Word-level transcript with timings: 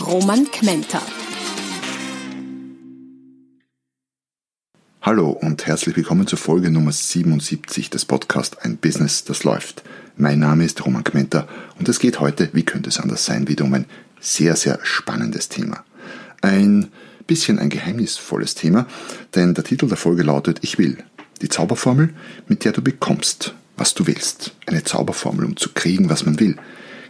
Roman 0.00 0.44
Kmenter. 0.50 1.00
Hallo 5.00 5.30
und 5.30 5.66
herzlich 5.66 5.96
willkommen 5.96 6.26
zur 6.26 6.38
Folge 6.38 6.70
Nummer 6.70 6.92
77 6.92 7.88
des 7.88 8.04
Podcasts 8.04 8.58
Ein 8.58 8.76
Business, 8.76 9.24
das 9.24 9.44
läuft. 9.44 9.82
Mein 10.16 10.40
Name 10.40 10.64
ist 10.64 10.84
Roman 10.84 11.02
Kmenter 11.02 11.48
und 11.78 11.88
es 11.88 11.98
geht 11.98 12.20
heute, 12.20 12.50
wie 12.52 12.64
könnte 12.64 12.90
es 12.90 13.00
anders 13.00 13.24
sein, 13.24 13.48
wieder 13.48 13.64
um 13.64 13.72
ein 13.72 13.86
sehr, 14.20 14.54
sehr 14.56 14.78
spannendes 14.82 15.48
Thema. 15.48 15.82
Ein 16.42 16.88
bisschen 17.26 17.58
ein 17.58 17.70
geheimnisvolles 17.70 18.54
Thema, 18.54 18.86
denn 19.34 19.54
der 19.54 19.64
Titel 19.64 19.88
der 19.88 19.96
Folge 19.96 20.24
lautet 20.24 20.58
Ich 20.60 20.78
will. 20.78 20.98
Die 21.40 21.48
Zauberformel, 21.48 22.10
mit 22.48 22.64
der 22.64 22.72
du 22.72 22.82
bekommst, 22.82 23.54
was 23.78 23.94
du 23.94 24.06
willst. 24.06 24.54
Eine 24.66 24.84
Zauberformel, 24.84 25.46
um 25.46 25.56
zu 25.56 25.70
kriegen, 25.72 26.10
was 26.10 26.26
man 26.26 26.38
will. 26.38 26.56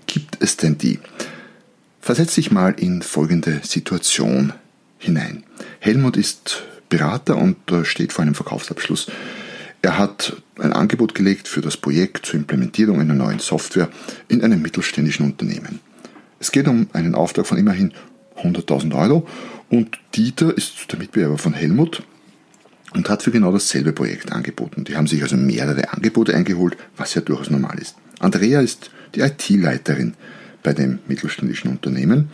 Gibt 0.06 0.38
es 0.40 0.56
denn 0.56 0.78
die? 0.78 1.00
Versetz 2.06 2.36
dich 2.36 2.52
mal 2.52 2.72
in 2.78 3.02
folgende 3.02 3.62
Situation 3.64 4.52
hinein. 4.96 5.42
Helmut 5.80 6.16
ist 6.16 6.62
Berater 6.88 7.36
und 7.36 7.56
steht 7.82 8.12
vor 8.12 8.22
einem 8.22 8.36
Verkaufsabschluss. 8.36 9.08
Er 9.82 9.98
hat 9.98 10.40
ein 10.60 10.72
Angebot 10.72 11.16
gelegt 11.16 11.48
für 11.48 11.62
das 11.62 11.76
Projekt 11.76 12.24
zur 12.24 12.36
Implementierung 12.36 13.00
einer 13.00 13.14
neuen 13.14 13.40
Software 13.40 13.88
in 14.28 14.44
einem 14.44 14.62
mittelständischen 14.62 15.26
Unternehmen. 15.26 15.80
Es 16.38 16.52
geht 16.52 16.68
um 16.68 16.86
einen 16.92 17.16
Auftrag 17.16 17.44
von 17.44 17.58
immerhin 17.58 17.92
100.000 18.40 18.94
Euro 18.96 19.26
und 19.68 19.98
Dieter 20.14 20.56
ist 20.56 20.92
der 20.92 21.00
Mitbewerber 21.00 21.38
von 21.38 21.54
Helmut 21.54 22.04
und 22.94 23.10
hat 23.10 23.24
für 23.24 23.32
genau 23.32 23.50
dasselbe 23.50 23.92
Projekt 23.92 24.30
angeboten. 24.30 24.84
Die 24.84 24.96
haben 24.96 25.08
sich 25.08 25.24
also 25.24 25.36
mehrere 25.36 25.92
Angebote 25.92 26.36
eingeholt, 26.36 26.76
was 26.96 27.14
ja 27.14 27.20
durchaus 27.20 27.50
normal 27.50 27.80
ist. 27.80 27.96
Andrea 28.20 28.60
ist 28.60 28.92
die 29.16 29.22
IT-Leiterin 29.22 30.14
bei 30.66 30.74
dem 30.74 30.98
mittelständischen 31.06 31.70
Unternehmen 31.70 32.28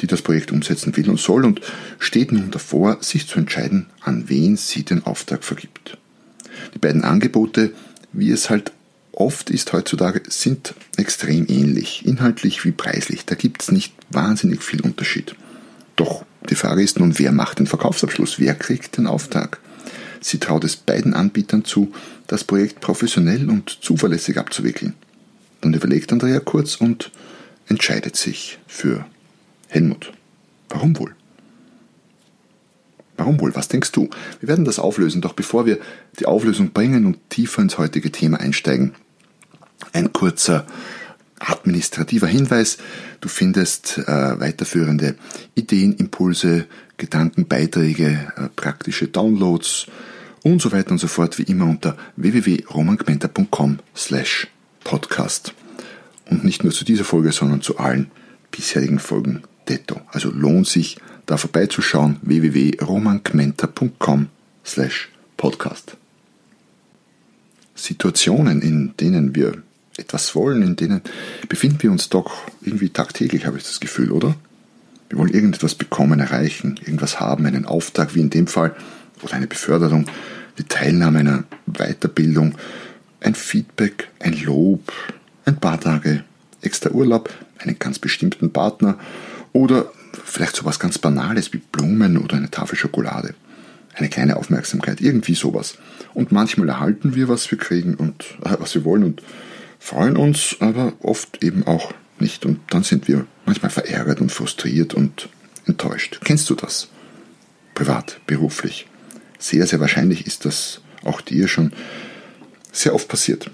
die 0.00 0.06
das 0.06 0.22
Projekt 0.22 0.52
umsetzen 0.52 0.96
will 0.96 1.10
und 1.10 1.18
soll 1.18 1.44
und 1.44 1.60
steht 1.98 2.32
nun 2.32 2.50
davor, 2.50 2.98
sich 3.00 3.26
zu 3.26 3.38
entscheiden, 3.38 3.86
an 4.00 4.28
wen 4.28 4.56
sie 4.56 4.84
den 4.84 5.04
Auftrag 5.04 5.44
vergibt. 5.44 5.98
Die 6.74 6.78
beiden 6.78 7.04
Angebote, 7.04 7.72
wie 8.12 8.30
es 8.30 8.50
halt 8.50 8.72
oft 9.12 9.50
ist 9.50 9.72
heutzutage, 9.72 10.22
sind 10.28 10.74
extrem 10.96 11.46
ähnlich, 11.48 12.06
inhaltlich 12.06 12.64
wie 12.64 12.72
preislich. 12.72 13.24
Da 13.24 13.34
gibt 13.34 13.62
es 13.62 13.72
nicht 13.72 13.92
wahnsinnig 14.10 14.62
viel 14.62 14.80
Unterschied. 14.80 15.34
Doch 15.96 16.24
die 16.48 16.54
Frage 16.54 16.82
ist 16.82 17.00
nun, 17.00 17.18
wer 17.18 17.32
macht 17.32 17.58
den 17.58 17.66
Verkaufsabschluss? 17.66 18.38
Wer 18.38 18.54
kriegt 18.54 18.96
den 18.96 19.06
Auftrag? 19.06 19.58
Sie 20.20 20.38
traut 20.38 20.64
es 20.64 20.76
beiden 20.76 21.14
Anbietern 21.14 21.64
zu, 21.64 21.92
das 22.26 22.44
Projekt 22.44 22.80
professionell 22.80 23.48
und 23.48 23.78
zuverlässig 23.82 24.38
abzuwickeln. 24.38 24.94
Dann 25.60 25.74
überlegt 25.74 26.12
Andrea 26.12 26.40
kurz 26.40 26.76
und 26.76 27.10
entscheidet 27.68 28.16
sich 28.16 28.58
für 28.66 29.04
Helmut. 29.68 30.12
Warum 30.68 30.98
wohl? 30.98 31.14
Warum 33.16 33.40
wohl? 33.40 33.54
Was 33.54 33.68
denkst 33.68 33.92
du? 33.92 34.08
Wir 34.40 34.48
werden 34.48 34.64
das 34.64 34.78
auflösen, 34.78 35.20
doch 35.20 35.32
bevor 35.32 35.66
wir 35.66 35.78
die 36.18 36.26
Auflösung 36.26 36.70
bringen 36.70 37.04
und 37.04 37.18
tiefer 37.30 37.62
ins 37.62 37.76
heutige 37.76 38.12
Thema 38.12 38.38
einsteigen, 38.38 38.94
ein 39.92 40.12
kurzer 40.12 40.66
administrativer 41.40 42.26
Hinweis. 42.26 42.78
Du 43.20 43.28
findest 43.28 43.98
äh, 43.98 44.40
weiterführende 44.40 45.16
Ideen, 45.54 45.94
Impulse, 45.94 46.66
Gedanken, 46.96 47.46
Beiträge, 47.46 48.32
äh, 48.36 48.48
praktische 48.54 49.08
Downloads 49.08 49.86
und 50.42 50.62
so 50.62 50.72
weiter 50.72 50.92
und 50.92 50.98
so 50.98 51.08
fort 51.08 51.38
wie 51.38 51.44
immer 51.44 51.66
unter 51.66 51.96
www.romangmenta.com 52.16 53.80
slash 53.96 54.48
podcast. 54.84 55.54
Und 56.28 56.44
nicht 56.44 56.62
nur 56.62 56.72
zu 56.72 56.84
dieser 56.84 57.04
Folge, 57.04 57.32
sondern 57.32 57.62
zu 57.62 57.78
allen 57.78 58.10
bisherigen 58.50 58.98
Folgen 58.98 59.42
detto. 59.68 60.00
Also 60.12 60.30
lohnt 60.30 60.66
sich, 60.66 60.98
da 61.26 61.36
vorbeizuschauen 61.36 62.16
www.romankmenta.com 62.22 64.28
slash 64.64 65.10
podcast. 65.36 65.96
Situationen, 67.74 68.62
in 68.62 68.94
denen 68.98 69.34
wir 69.34 69.62
etwas 69.96 70.34
wollen, 70.34 70.62
in 70.62 70.76
denen 70.76 71.02
befinden 71.48 71.82
wir 71.82 71.90
uns 71.90 72.08
doch 72.08 72.46
irgendwie 72.62 72.88
tagtäglich, 72.88 73.46
habe 73.46 73.58
ich 73.58 73.64
das 73.64 73.80
Gefühl, 73.80 74.12
oder? 74.12 74.36
Wir 75.08 75.18
wollen 75.18 75.32
irgendetwas 75.32 75.74
bekommen, 75.74 76.20
erreichen, 76.20 76.78
irgendwas 76.80 77.20
haben, 77.20 77.46
einen 77.46 77.64
Auftrag 77.64 78.14
wie 78.14 78.20
in 78.20 78.30
dem 78.30 78.46
Fall 78.46 78.74
oder 79.22 79.34
eine 79.34 79.46
Beförderung, 79.46 80.06
die 80.58 80.64
Teilnahme 80.64 81.20
einer 81.20 81.44
Weiterbildung, 81.66 82.56
ein 83.20 83.34
Feedback, 83.34 84.08
ein 84.20 84.40
Lob, 84.42 84.92
extra 86.62 86.90
Urlaub, 86.90 87.30
einen 87.58 87.78
ganz 87.78 87.98
bestimmten 87.98 88.52
Partner 88.52 88.98
oder 89.52 89.90
vielleicht 90.24 90.56
sowas 90.56 90.78
ganz 90.78 90.98
Banales 90.98 91.52
wie 91.52 91.58
Blumen 91.58 92.18
oder 92.18 92.36
eine 92.36 92.50
Tafel 92.50 92.76
Schokolade. 92.76 93.34
Eine 93.94 94.08
kleine 94.08 94.36
Aufmerksamkeit, 94.36 95.00
irgendwie 95.00 95.34
sowas. 95.34 95.76
Und 96.14 96.30
manchmal 96.30 96.68
erhalten 96.68 97.14
wir, 97.14 97.28
was 97.28 97.50
wir 97.50 97.58
kriegen 97.58 97.94
und 97.94 98.24
äh, 98.44 98.56
was 98.58 98.74
wir 98.74 98.84
wollen 98.84 99.02
und 99.02 99.22
freuen 99.80 100.16
uns, 100.16 100.56
aber 100.60 100.92
oft 101.00 101.42
eben 101.42 101.66
auch 101.66 101.92
nicht. 102.20 102.46
Und 102.46 102.60
dann 102.70 102.84
sind 102.84 103.08
wir 103.08 103.26
manchmal 103.44 103.70
verärgert 103.70 104.20
und 104.20 104.30
frustriert 104.30 104.94
und 104.94 105.28
enttäuscht. 105.66 106.20
Kennst 106.24 106.48
du 106.50 106.54
das? 106.54 106.88
Privat, 107.74 108.20
beruflich. 108.26 108.86
Sehr, 109.38 109.66
sehr 109.66 109.80
wahrscheinlich 109.80 110.26
ist 110.26 110.44
das 110.44 110.80
auch 111.04 111.20
dir 111.20 111.48
schon 111.48 111.72
sehr 112.72 112.94
oft 112.94 113.08
passiert. 113.08 113.50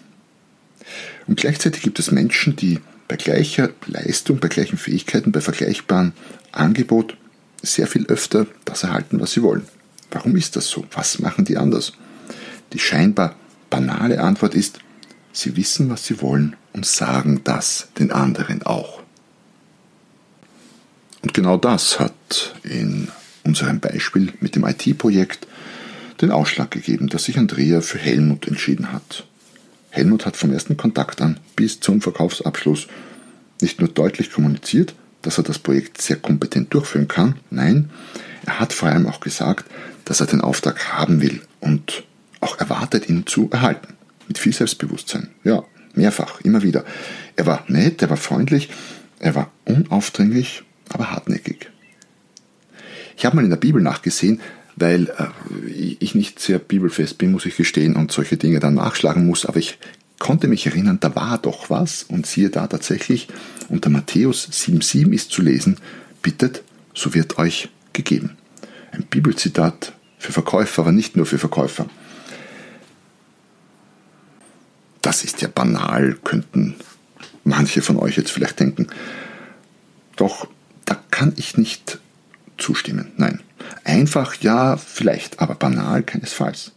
Und 1.26 1.38
gleichzeitig 1.38 1.82
gibt 1.82 1.98
es 1.98 2.10
Menschen, 2.10 2.56
die 2.56 2.80
bei 3.08 3.16
gleicher 3.16 3.70
Leistung, 3.86 4.38
bei 4.38 4.48
gleichen 4.48 4.78
Fähigkeiten, 4.78 5.32
bei 5.32 5.40
vergleichbarem 5.40 6.12
Angebot 6.52 7.16
sehr 7.62 7.86
viel 7.86 8.06
öfter 8.06 8.46
das 8.64 8.82
erhalten, 8.82 9.20
was 9.20 9.32
sie 9.32 9.42
wollen. 9.42 9.66
Warum 10.10 10.36
ist 10.36 10.56
das 10.56 10.68
so? 10.68 10.86
Was 10.92 11.18
machen 11.18 11.44
die 11.44 11.56
anders? 11.56 11.92
Die 12.72 12.78
scheinbar 12.78 13.34
banale 13.70 14.20
Antwort 14.20 14.54
ist, 14.54 14.78
sie 15.32 15.56
wissen, 15.56 15.90
was 15.90 16.06
sie 16.06 16.20
wollen 16.20 16.56
und 16.72 16.86
sagen 16.86 17.40
das 17.44 17.88
den 17.98 18.12
anderen 18.12 18.62
auch. 18.62 19.02
Und 21.22 21.34
genau 21.34 21.56
das 21.56 21.98
hat 21.98 22.54
in 22.62 23.08
unserem 23.44 23.80
Beispiel 23.80 24.32
mit 24.40 24.56
dem 24.56 24.64
IT-Projekt 24.64 25.46
den 26.20 26.30
Ausschlag 26.30 26.70
gegeben, 26.70 27.08
dass 27.08 27.24
sich 27.24 27.38
Andrea 27.38 27.80
für 27.80 27.98
Helmut 27.98 28.46
entschieden 28.46 28.92
hat. 28.92 29.26
Helmut 29.94 30.26
hat 30.26 30.36
vom 30.36 30.52
ersten 30.52 30.76
Kontakt 30.76 31.22
an 31.22 31.38
bis 31.54 31.78
zum 31.78 32.00
Verkaufsabschluss 32.00 32.88
nicht 33.60 33.78
nur 33.80 33.88
deutlich 33.88 34.32
kommuniziert, 34.32 34.92
dass 35.22 35.38
er 35.38 35.44
das 35.44 35.60
Projekt 35.60 36.02
sehr 36.02 36.16
kompetent 36.16 36.74
durchführen 36.74 37.06
kann, 37.06 37.36
nein, 37.50 37.90
er 38.44 38.58
hat 38.58 38.72
vor 38.72 38.88
allem 38.88 39.06
auch 39.06 39.20
gesagt, 39.20 39.66
dass 40.04 40.20
er 40.20 40.26
den 40.26 40.40
Auftrag 40.40 40.92
haben 40.92 41.22
will 41.22 41.40
und 41.60 42.02
auch 42.40 42.58
erwartet, 42.58 43.08
ihn 43.08 43.24
zu 43.24 43.48
erhalten. 43.52 43.94
Mit 44.26 44.38
viel 44.38 44.52
Selbstbewusstsein. 44.52 45.28
Ja, 45.44 45.62
mehrfach, 45.94 46.40
immer 46.40 46.62
wieder. 46.62 46.84
Er 47.36 47.46
war 47.46 47.64
nett, 47.68 48.02
er 48.02 48.10
war 48.10 48.16
freundlich, 48.16 48.70
er 49.20 49.36
war 49.36 49.52
unaufdringlich, 49.64 50.64
aber 50.88 51.12
hartnäckig. 51.12 51.70
Ich 53.16 53.24
habe 53.24 53.36
mal 53.36 53.44
in 53.44 53.50
der 53.50 53.58
Bibel 53.58 53.80
nachgesehen, 53.80 54.40
weil 54.76 55.08
äh, 55.08 55.68
ich 55.68 56.14
nicht 56.14 56.40
sehr 56.40 56.58
bibelfest 56.58 57.18
bin, 57.18 57.32
muss 57.32 57.46
ich 57.46 57.56
gestehen, 57.56 57.96
und 57.96 58.12
solche 58.12 58.36
Dinge 58.36 58.60
dann 58.60 58.74
nachschlagen 58.74 59.26
muss, 59.26 59.46
aber 59.46 59.58
ich 59.58 59.78
konnte 60.18 60.48
mich 60.48 60.66
erinnern, 60.66 60.98
da 61.00 61.14
war 61.14 61.38
doch 61.38 61.70
was 61.70 62.02
und 62.04 62.26
siehe 62.26 62.50
da 62.50 62.66
tatsächlich, 62.66 63.28
unter 63.68 63.90
Matthäus 63.90 64.48
7,7 64.50 65.12
ist 65.12 65.30
zu 65.30 65.42
lesen, 65.42 65.76
bittet, 66.22 66.62
so 66.94 67.14
wird 67.14 67.38
euch 67.38 67.68
gegeben. 67.92 68.36
Ein 68.92 69.04
Bibelzitat 69.04 69.92
für 70.18 70.32
Verkäufer, 70.32 70.82
aber 70.82 70.92
nicht 70.92 71.16
nur 71.16 71.26
für 71.26 71.38
Verkäufer. 71.38 71.86
Das 75.02 75.24
ist 75.24 75.42
ja 75.42 75.48
banal, 75.48 76.16
könnten 76.24 76.76
manche 77.44 77.82
von 77.82 77.98
euch 77.98 78.16
jetzt 78.16 78.30
vielleicht 78.30 78.58
denken. 78.58 78.86
Doch 80.16 80.48
da 80.86 80.96
kann 81.10 81.34
ich 81.36 81.58
nicht 81.58 81.98
zustimmen. 82.58 83.12
Nein. 83.16 83.40
Einfach 83.84 84.36
ja, 84.36 84.76
vielleicht, 84.76 85.40
aber 85.40 85.54
banal 85.54 86.02
keinesfalls. 86.02 86.72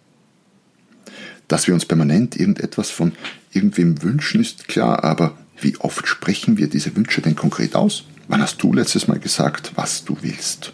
Dass 1.48 1.68
wir 1.68 1.74
uns 1.74 1.86
permanent 1.86 2.36
irgendetwas 2.36 2.90
von 2.90 3.14
irgendwem 3.52 4.02
wünschen, 4.04 4.42
ist 4.42 4.68
klar, 4.68 5.04
aber 5.04 5.38
wie 5.60 5.78
oft 5.78 6.08
sprechen 6.08 6.58
wir 6.58 6.68
diese 6.68 6.96
Wünsche 6.96 7.22
denn 7.22 7.36
konkret 7.36 7.76
aus? 7.76 8.04
Wann 8.28 8.42
hast 8.42 8.62
du 8.62 8.74
letztes 8.74 9.08
Mal 9.08 9.20
gesagt, 9.20 9.72
was 9.76 10.04
du 10.04 10.18
willst? 10.22 10.74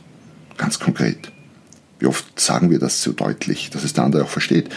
Ganz 0.57 0.79
konkret. 0.79 1.31
Wie 1.99 2.07
oft 2.07 2.39
sagen 2.39 2.69
wir 2.69 2.79
das 2.79 3.01
so 3.01 3.13
deutlich, 3.13 3.69
dass 3.69 3.83
es 3.83 3.93
der 3.93 4.03
andere 4.03 4.23
auch 4.23 4.29
versteht? 4.29 4.69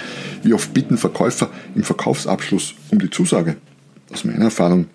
Wie 0.43 0.53
oft 0.53 0.73
bitten 0.75 0.99
Verkäufer 0.99 1.51
im 1.75 1.83
Verkaufsabschluss 1.83 2.75
um 2.91 2.99
die 2.99 3.11
Zusage? 3.11 3.57
Aus 4.13 4.25
meiner 4.25 4.45
Erfahrung 4.45 4.87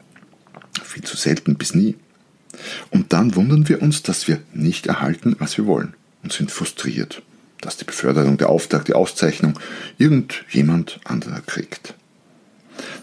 viel 0.83 1.03
zu 1.03 1.17
selten 1.17 1.55
bis 1.55 1.75
nie. 1.75 1.97
Und 2.89 3.13
dann 3.13 3.35
wundern 3.35 3.69
wir 3.69 3.81
uns, 3.81 4.03
dass 4.03 4.27
wir 4.27 4.41
nicht 4.53 4.87
erhalten, 4.87 5.35
was 5.39 5.57
wir 5.57 5.65
wollen 5.65 5.93
und 6.23 6.33
sind 6.33 6.51
frustriert, 6.51 7.21
dass 7.61 7.77
die 7.77 7.85
Beförderung, 7.85 8.37
der 8.37 8.49
Auftrag, 8.49 8.85
die 8.85 8.93
Auszeichnung 8.93 9.59
irgendjemand 9.97 10.99
anderer 11.03 11.41
kriegt. 11.41 11.95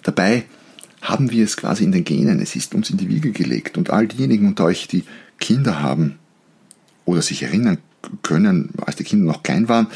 Dabei 0.03 0.45
haben 1.01 1.31
wir 1.31 1.45
es 1.45 1.57
quasi 1.57 1.85
in 1.85 1.93
den 1.93 2.05
Genen, 2.05 2.41
es 2.41 2.57
ist 2.57 2.75
uns 2.75 2.91
in 2.91 2.97
die 2.97 3.09
Wiege 3.09 3.31
gelegt 3.31 3.79
und 3.79 3.91
all 3.91 4.09
diejenigen 4.09 4.49
unter 4.49 4.65
euch, 4.65 4.89
die 4.89 5.05
Kinder 5.39 5.81
haben 5.81 6.19
oder 7.05 7.23
sich 7.23 7.43
erinnern 7.43 7.79
können, 8.23 8.71
als 8.85 8.97
die 8.97 9.05
Kinder 9.05 9.27
noch 9.27 9.43
klein 9.43 9.69
waren, 9.69 9.87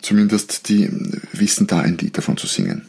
zumindest 0.00 0.68
die 0.68 0.90
wissen 1.32 1.66
da 1.66 1.80
ein 1.80 1.98
Lied 1.98 2.16
davon 2.16 2.36
zu 2.36 2.46
singen. 2.46 2.86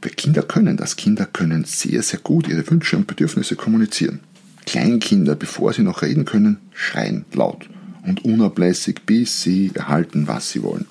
Weil 0.00 0.12
Kinder 0.12 0.42
können 0.42 0.76
das. 0.76 0.96
Kinder 0.96 1.26
können 1.26 1.64
sehr, 1.64 2.02
sehr 2.02 2.20
gut 2.20 2.48
ihre 2.48 2.68
Wünsche 2.70 2.96
und 2.96 3.06
Bedürfnisse 3.06 3.56
kommunizieren. 3.56 4.20
Kleinkinder, 4.68 5.34
bevor 5.34 5.72
sie 5.72 5.80
noch 5.80 6.02
reden 6.02 6.26
können, 6.26 6.58
schreien 6.74 7.24
laut 7.32 7.70
und 8.04 8.26
unablässig, 8.26 9.06
bis 9.06 9.40
sie 9.40 9.70
erhalten, 9.72 10.28
was 10.28 10.50
sie 10.50 10.62
wollen. 10.62 10.84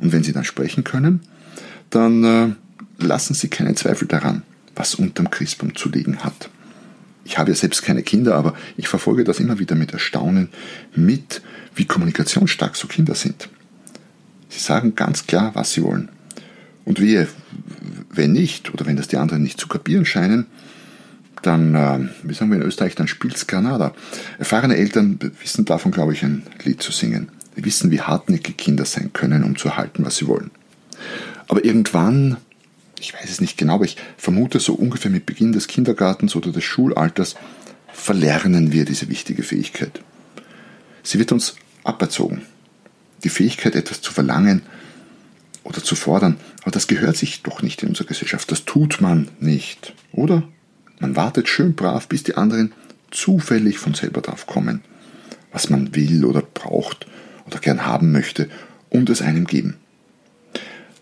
Und 0.00 0.12
wenn 0.12 0.22
sie 0.22 0.32
dann 0.32 0.44
sprechen 0.44 0.84
können, 0.84 1.22
dann 1.90 2.22
äh, 2.22 3.04
lassen 3.04 3.34
sie 3.34 3.48
keinen 3.48 3.74
Zweifel 3.74 4.06
daran, 4.06 4.42
was 4.76 4.94
unterm 4.94 5.28
Christbaum 5.28 5.74
zu 5.74 5.88
liegen 5.88 6.18
hat. 6.18 6.48
Ich 7.24 7.36
habe 7.36 7.50
ja 7.50 7.56
selbst 7.56 7.82
keine 7.82 8.04
Kinder, 8.04 8.36
aber 8.36 8.54
ich 8.76 8.86
verfolge 8.86 9.24
das 9.24 9.40
immer 9.40 9.58
wieder 9.58 9.74
mit 9.74 9.92
Erstaunen 9.92 10.50
mit, 10.94 11.42
wie 11.74 11.86
kommunikationsstark 11.86 12.76
so 12.76 12.86
Kinder 12.86 13.16
sind. 13.16 13.48
Sie 14.50 14.60
sagen 14.60 14.94
ganz 14.94 15.26
klar, 15.26 15.50
was 15.54 15.72
sie 15.72 15.82
wollen. 15.82 16.10
Und 16.84 17.00
wehe, 17.00 17.26
wenn 18.10 18.30
nicht, 18.30 18.72
oder 18.72 18.86
wenn 18.86 18.96
das 18.96 19.08
die 19.08 19.16
anderen 19.16 19.42
nicht 19.42 19.58
zu 19.58 19.66
kapieren 19.66 20.04
scheinen, 20.04 20.46
dann, 21.46 21.74
äh, 21.74 22.08
wie 22.22 22.34
sagen 22.34 22.50
wir 22.50 22.58
in 22.58 22.66
Österreich, 22.66 22.94
dann 22.94 23.08
spielt's 23.08 23.46
Granada. 23.46 23.94
Erfahrene 24.38 24.76
Eltern 24.76 25.18
wissen 25.40 25.64
davon, 25.64 25.92
glaube 25.92 26.12
ich, 26.12 26.22
ein 26.22 26.42
Lied 26.64 26.82
zu 26.82 26.92
singen. 26.92 27.28
Sie 27.54 27.64
wissen, 27.64 27.90
wie 27.90 28.00
hartnäckig 28.00 28.56
Kinder 28.56 28.84
sein 28.84 29.12
können, 29.12 29.44
um 29.44 29.56
zu 29.56 29.68
erhalten, 29.68 30.04
was 30.04 30.16
sie 30.16 30.26
wollen. 30.26 30.50
Aber 31.48 31.64
irgendwann, 31.64 32.36
ich 33.00 33.14
weiß 33.14 33.30
es 33.30 33.40
nicht 33.40 33.56
genau, 33.56 33.74
aber 33.74 33.84
ich 33.84 33.96
vermute 34.16 34.60
so 34.60 34.74
ungefähr 34.74 35.10
mit 35.10 35.26
Beginn 35.26 35.52
des 35.52 35.66
Kindergartens 35.66 36.36
oder 36.36 36.52
des 36.52 36.64
Schulalters, 36.64 37.36
verlernen 37.92 38.72
wir 38.72 38.84
diese 38.84 39.08
wichtige 39.08 39.42
Fähigkeit. 39.42 40.02
Sie 41.02 41.18
wird 41.18 41.32
uns 41.32 41.56
aberzogen. 41.84 42.42
Die 43.24 43.28
Fähigkeit, 43.30 43.74
etwas 43.74 44.02
zu 44.02 44.12
verlangen, 44.12 44.62
oder 45.66 45.82
zu 45.82 45.96
fordern. 45.96 46.38
Aber 46.62 46.70
das 46.70 46.86
gehört 46.86 47.16
sich 47.16 47.42
doch 47.42 47.60
nicht 47.62 47.82
in 47.82 47.90
unserer 47.90 48.06
Gesellschaft. 48.06 48.50
Das 48.50 48.64
tut 48.64 49.00
man 49.00 49.28
nicht, 49.40 49.94
oder? 50.12 50.44
Man 50.98 51.16
wartet 51.16 51.48
schön 51.48 51.74
brav, 51.74 52.08
bis 52.08 52.22
die 52.22 52.36
anderen 52.36 52.72
zufällig 53.10 53.78
von 53.78 53.94
selber 53.94 54.20
drauf 54.20 54.46
kommen, 54.46 54.82
was 55.52 55.70
man 55.70 55.94
will 55.94 56.24
oder 56.24 56.42
braucht 56.42 57.06
oder 57.46 57.58
gern 57.58 57.86
haben 57.86 58.12
möchte 58.12 58.48
und 58.90 59.10
es 59.10 59.22
einem 59.22 59.46
geben. 59.46 59.76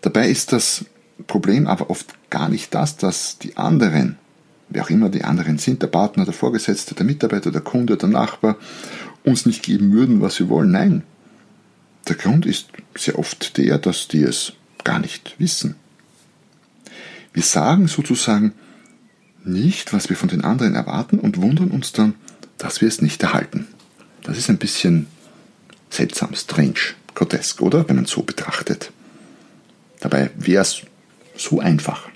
Dabei 0.01 0.29
ist 0.29 0.51
das 0.51 0.85
Problem 1.27 1.67
aber 1.67 1.89
oft 1.89 2.13
gar 2.29 2.49
nicht 2.49 2.73
das, 2.75 2.97
dass 2.97 3.39
die 3.39 3.57
anderen, 3.57 4.17
wer 4.69 4.83
auch 4.83 4.89
immer 4.89 5.09
die 5.09 5.23
anderen 5.23 5.57
sind, 5.57 5.81
der 5.81 5.87
Partner, 5.87 6.25
der 6.25 6.33
Vorgesetzte, 6.33 6.93
der 6.93 7.05
Mitarbeiter, 7.05 7.51
der 7.51 7.61
Kunde, 7.61 7.97
der 7.97 8.09
Nachbar, 8.09 8.57
uns 9.23 9.45
nicht 9.45 9.63
geben 9.63 9.93
würden, 9.93 10.21
was 10.21 10.39
wir 10.39 10.49
wollen. 10.49 10.71
Nein, 10.71 11.03
der 12.07 12.15
Grund 12.15 12.45
ist 12.45 12.67
sehr 12.95 13.17
oft 13.17 13.57
der, 13.57 13.77
dass 13.77 14.07
die 14.07 14.21
es 14.21 14.53
gar 14.83 14.99
nicht 14.99 15.35
wissen. 15.39 15.75
Wir 17.33 17.43
sagen 17.43 17.87
sozusagen 17.87 18.53
nicht, 19.45 19.93
was 19.93 20.09
wir 20.09 20.15
von 20.15 20.29
den 20.29 20.43
anderen 20.43 20.75
erwarten 20.75 21.19
und 21.19 21.41
wundern 21.41 21.71
uns 21.71 21.91
dann, 21.91 22.15
dass 22.57 22.81
wir 22.81 22.87
es 22.87 23.01
nicht 23.01 23.21
erhalten. 23.23 23.67
Das 24.23 24.37
ist 24.37 24.49
ein 24.49 24.57
bisschen 24.57 25.07
seltsam, 25.89 26.33
strange, 26.35 26.95
grotesk, 27.13 27.61
oder? 27.61 27.87
Wenn 27.87 27.95
man 27.95 28.05
es 28.05 28.11
so 28.11 28.23
betrachtet. 28.23 28.91
Dabei 29.99 30.31
wäre 30.35 30.61
es 30.61 30.81
so 31.35 31.59
einfach. 31.59 32.09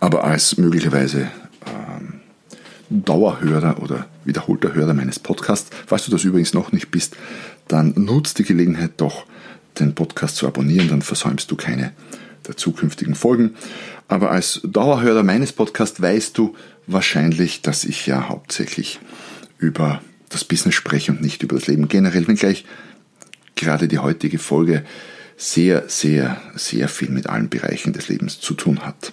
Aber 0.00 0.24
als 0.24 0.56
möglicherweise 0.56 1.30
ähm, 1.66 2.20
Dauerhörer 2.90 3.82
oder 3.82 4.06
wiederholter 4.24 4.74
Hörer 4.74 4.94
meines 4.94 5.18
Podcasts, 5.18 5.70
falls 5.86 6.04
du 6.04 6.10
das 6.10 6.24
übrigens 6.24 6.54
noch 6.54 6.72
nicht 6.72 6.90
bist, 6.90 7.16
dann 7.66 7.92
nutzt 7.96 8.38
die 8.38 8.44
Gelegenheit 8.44 8.92
doch, 8.98 9.26
den 9.78 9.94
Podcast 9.94 10.36
zu 10.36 10.46
abonnieren, 10.46 10.88
dann 10.88 11.02
versäumst 11.02 11.50
du 11.50 11.56
keine 11.56 11.92
der 12.46 12.56
zukünftigen 12.56 13.14
Folgen. 13.14 13.54
Aber 14.06 14.30
als 14.30 14.60
Dauerhörer 14.64 15.22
meines 15.22 15.52
Podcasts 15.52 16.00
weißt 16.00 16.36
du 16.38 16.54
wahrscheinlich, 16.86 17.62
dass 17.62 17.84
ich 17.84 18.06
ja 18.06 18.28
hauptsächlich 18.28 19.00
über 19.58 20.00
das 20.28 20.44
Business 20.44 20.74
spreche 20.74 21.12
und 21.12 21.20
nicht 21.20 21.42
über 21.42 21.56
das 21.56 21.66
Leben 21.66 21.88
generell, 21.88 22.26
wenngleich 22.28 22.64
gerade 23.54 23.88
die 23.88 23.98
heutige 23.98 24.38
Folge 24.38 24.84
sehr, 25.36 25.88
sehr, 25.88 26.40
sehr 26.54 26.88
viel 26.88 27.10
mit 27.10 27.28
allen 27.28 27.48
Bereichen 27.48 27.92
des 27.92 28.08
Lebens 28.08 28.40
zu 28.40 28.54
tun 28.54 28.80
hat. 28.84 29.12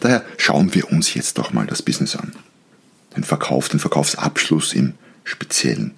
Daher 0.00 0.24
schauen 0.38 0.74
wir 0.74 0.90
uns 0.90 1.14
jetzt 1.14 1.38
doch 1.38 1.52
mal 1.52 1.66
das 1.66 1.82
Business 1.82 2.16
an. 2.16 2.32
Den 3.16 3.24
Verkauf, 3.24 3.68
den 3.68 3.80
Verkaufsabschluss 3.80 4.72
im 4.72 4.94
Speziellen. 5.24 5.92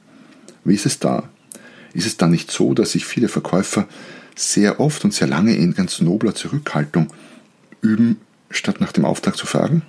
Wie 0.65 0.75
ist 0.75 0.87
es 0.87 0.99
da? 0.99 1.29
Ist 1.93 2.07
es 2.07 2.17
dann 2.17 2.31
nicht 2.31 2.51
so, 2.51 2.75
dass 2.75 2.93
sich 2.93 3.05
viele 3.05 3.29
Verkäufer 3.29 3.87
sehr 4.35 4.81
oft 4.81 5.05
und 5.05 5.15
sehr 5.15 5.29
lange 5.29 5.55
in 5.55 5.75
ganz 5.75 6.01
nobler 6.01 6.35
Zurückhaltung 6.35 7.09
üben, 7.81 8.21
statt 8.51 8.81
nach 8.81 8.93
dem 8.93 9.05
Auftrag 9.05 9.37
zu 9.37 9.47
fragen? 9.47 9.83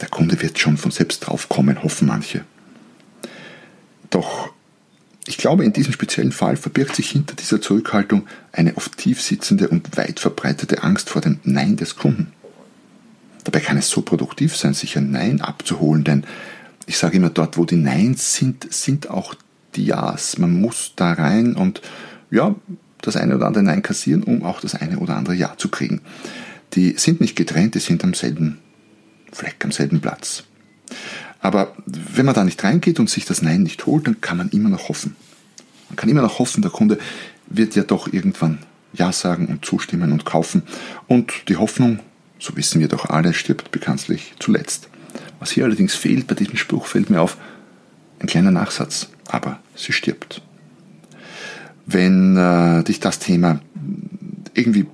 Der 0.00 0.08
Kunde 0.08 0.40
wird 0.42 0.58
schon 0.58 0.76
von 0.76 0.90
selbst 0.90 1.20
draufkommen, 1.20 1.82
hoffen 1.82 2.08
manche. 2.08 2.44
Doch 4.10 4.50
ich 5.28 5.36
glaube, 5.36 5.64
in 5.64 5.74
diesem 5.74 5.92
speziellen 5.92 6.32
Fall 6.32 6.56
verbirgt 6.56 6.96
sich 6.96 7.10
hinter 7.10 7.36
dieser 7.36 7.60
Zurückhaltung 7.60 8.26
eine 8.50 8.76
oft 8.78 8.96
tief 8.96 9.20
sitzende 9.20 9.68
und 9.68 9.94
weit 9.98 10.20
verbreitete 10.20 10.82
Angst 10.82 11.10
vor 11.10 11.20
dem 11.20 11.38
Nein 11.44 11.76
des 11.76 11.96
Kunden. 11.96 12.32
Dabei 13.44 13.60
kann 13.60 13.76
es 13.76 13.90
so 13.90 14.00
produktiv 14.00 14.56
sein, 14.56 14.72
sich 14.72 14.96
ein 14.96 15.10
Nein 15.10 15.42
abzuholen, 15.42 16.02
denn 16.02 16.24
ich 16.86 16.96
sage 16.96 17.18
immer, 17.18 17.28
dort, 17.28 17.58
wo 17.58 17.66
die 17.66 17.76
Neins 17.76 18.34
sind, 18.36 18.72
sind 18.72 19.10
auch 19.10 19.34
die 19.76 19.84
Ja's. 19.84 20.38
Man 20.38 20.58
muss 20.58 20.92
da 20.96 21.12
rein 21.12 21.54
und 21.54 21.82
ja, 22.30 22.54
das 23.02 23.16
eine 23.16 23.36
oder 23.36 23.46
andere 23.46 23.64
Nein 23.64 23.82
kassieren, 23.82 24.22
um 24.22 24.42
auch 24.42 24.60
das 24.60 24.74
eine 24.74 24.98
oder 24.98 25.16
andere 25.16 25.34
Ja 25.34 25.54
zu 25.56 25.68
kriegen. 25.68 26.00
Die 26.74 26.94
sind 26.98 27.20
nicht 27.20 27.36
getrennt, 27.36 27.74
die 27.74 27.80
sind 27.80 28.04
am 28.04 28.14
selben 28.14 28.58
Fleck, 29.32 29.56
am 29.64 29.72
selben 29.72 30.00
Platz. 30.00 30.44
Aber 31.40 31.74
wenn 31.86 32.26
man 32.26 32.34
da 32.34 32.44
nicht 32.44 32.62
reingeht 32.64 32.98
und 32.98 33.08
sich 33.08 33.24
das 33.24 33.42
Nein 33.42 33.62
nicht 33.62 33.86
holt, 33.86 34.06
dann 34.06 34.20
kann 34.20 34.36
man 34.36 34.48
immer 34.50 34.68
noch 34.68 34.88
hoffen. 34.88 35.16
Man 35.88 35.96
kann 35.96 36.08
immer 36.08 36.22
noch 36.22 36.38
hoffen, 36.38 36.62
der 36.62 36.70
Kunde 36.70 36.98
wird 37.46 37.76
ja 37.76 37.82
doch 37.82 38.12
irgendwann 38.12 38.58
Ja 38.92 39.12
sagen 39.12 39.46
und 39.46 39.64
zustimmen 39.64 40.12
und 40.12 40.24
kaufen. 40.24 40.62
Und 41.06 41.48
die 41.48 41.56
Hoffnung, 41.56 42.00
so 42.38 42.56
wissen 42.56 42.80
wir 42.80 42.88
doch 42.88 43.06
alle, 43.06 43.32
stirbt 43.32 43.70
bekanntlich 43.70 44.34
zuletzt. 44.38 44.88
Was 45.38 45.52
hier 45.52 45.64
allerdings 45.64 45.94
fehlt 45.94 46.26
bei 46.26 46.34
diesem 46.34 46.56
Spruch, 46.56 46.86
fällt 46.86 47.10
mir 47.10 47.20
auf, 47.20 47.36
ein 48.18 48.26
kleiner 48.26 48.50
Nachsatz 48.50 49.08
aber 49.28 49.60
sie 49.74 49.92
stirbt. 49.92 50.42
Wenn 51.90 52.36
äh, 52.36 52.84
dich 52.84 53.00
das 53.00 53.18
Thema 53.18 53.60
irgendwie, 54.54 54.86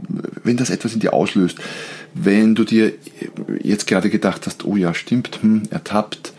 wenn 0.42 0.56
das 0.56 0.70
etwas 0.70 0.94
in 0.94 1.00
dir 1.00 1.12
auslöst, 1.12 1.58
wenn 2.14 2.54
du 2.54 2.64
dir 2.64 2.92
jetzt 3.62 3.86
gerade 3.86 4.10
gedacht 4.10 4.46
hast, 4.46 4.64
oh 4.64 4.76
ja, 4.76 4.94
stimmt, 4.94 5.42
hm, 5.42 5.62
ertappt, 5.70 6.32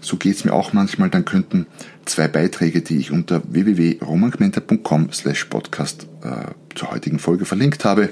so 0.00 0.16
geht's 0.16 0.44
mir 0.44 0.52
auch 0.52 0.72
manchmal, 0.72 1.10
dann 1.10 1.26
könnten 1.26 1.66
zwei 2.06 2.28
Beiträge, 2.28 2.80
die 2.80 2.96
ich 2.96 3.10
unter 3.10 3.42
www.romangmenta.com 3.46 5.12
slash 5.12 5.44
podcast 5.46 6.06
äh, 6.22 6.52
zur 6.74 6.90
heutigen 6.90 7.18
Folge 7.18 7.44
verlinkt 7.44 7.84
habe, 7.84 8.08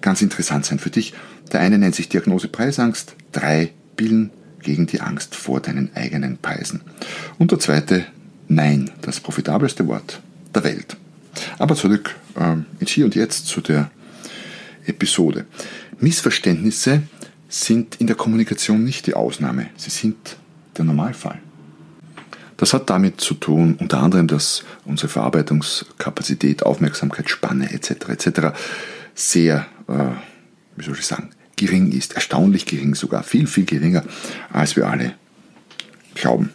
ganz 0.00 0.20
interessant 0.22 0.64
sein 0.66 0.80
für 0.80 0.90
dich. 0.90 1.14
Der 1.52 1.60
eine 1.60 1.78
nennt 1.78 1.94
sich 1.94 2.08
Diagnose 2.08 2.48
Preisangst, 2.48 3.14
drei 3.30 3.70
Pillen 3.96 4.30
gegen 4.62 4.86
die 4.86 5.00
Angst 5.00 5.36
vor 5.36 5.60
deinen 5.60 5.90
eigenen 5.94 6.38
Preisen. 6.38 6.80
Und 7.38 7.52
der 7.52 7.58
zweite 7.58 8.06
Nein, 8.48 8.90
das 9.00 9.20
profitabelste 9.20 9.86
Wort 9.86 10.20
der 10.54 10.64
Welt. 10.64 10.96
Aber 11.62 11.76
zurück 11.76 12.16
äh, 12.34 12.56
ins 12.80 12.90
Hier 12.90 13.04
und 13.04 13.14
Jetzt 13.14 13.46
zu 13.46 13.60
der 13.60 13.88
Episode. 14.84 15.46
Missverständnisse 16.00 17.02
sind 17.48 18.00
in 18.00 18.08
der 18.08 18.16
Kommunikation 18.16 18.82
nicht 18.82 19.06
die 19.06 19.14
Ausnahme, 19.14 19.70
sie 19.76 19.90
sind 19.90 20.16
der 20.76 20.84
Normalfall. 20.84 21.38
Das 22.56 22.74
hat 22.74 22.90
damit 22.90 23.20
zu 23.20 23.34
tun, 23.34 23.76
unter 23.78 24.02
anderem, 24.02 24.26
dass 24.26 24.64
unsere 24.84 25.06
Verarbeitungskapazität, 25.06 26.64
Aufmerksamkeitsspanne 26.64 27.72
etc. 27.72 28.08
etc. 28.08 28.40
sehr, 29.14 29.68
äh, 29.86 30.06
wie 30.74 30.84
soll 30.84 30.98
ich 30.98 31.06
sagen, 31.06 31.30
gering 31.54 31.92
ist, 31.92 32.14
erstaunlich 32.14 32.66
gering 32.66 32.96
sogar, 32.96 33.22
viel, 33.22 33.46
viel 33.46 33.66
geringer, 33.66 34.02
als 34.52 34.74
wir 34.74 34.88
alle 34.88 35.14
glauben. 36.16 36.50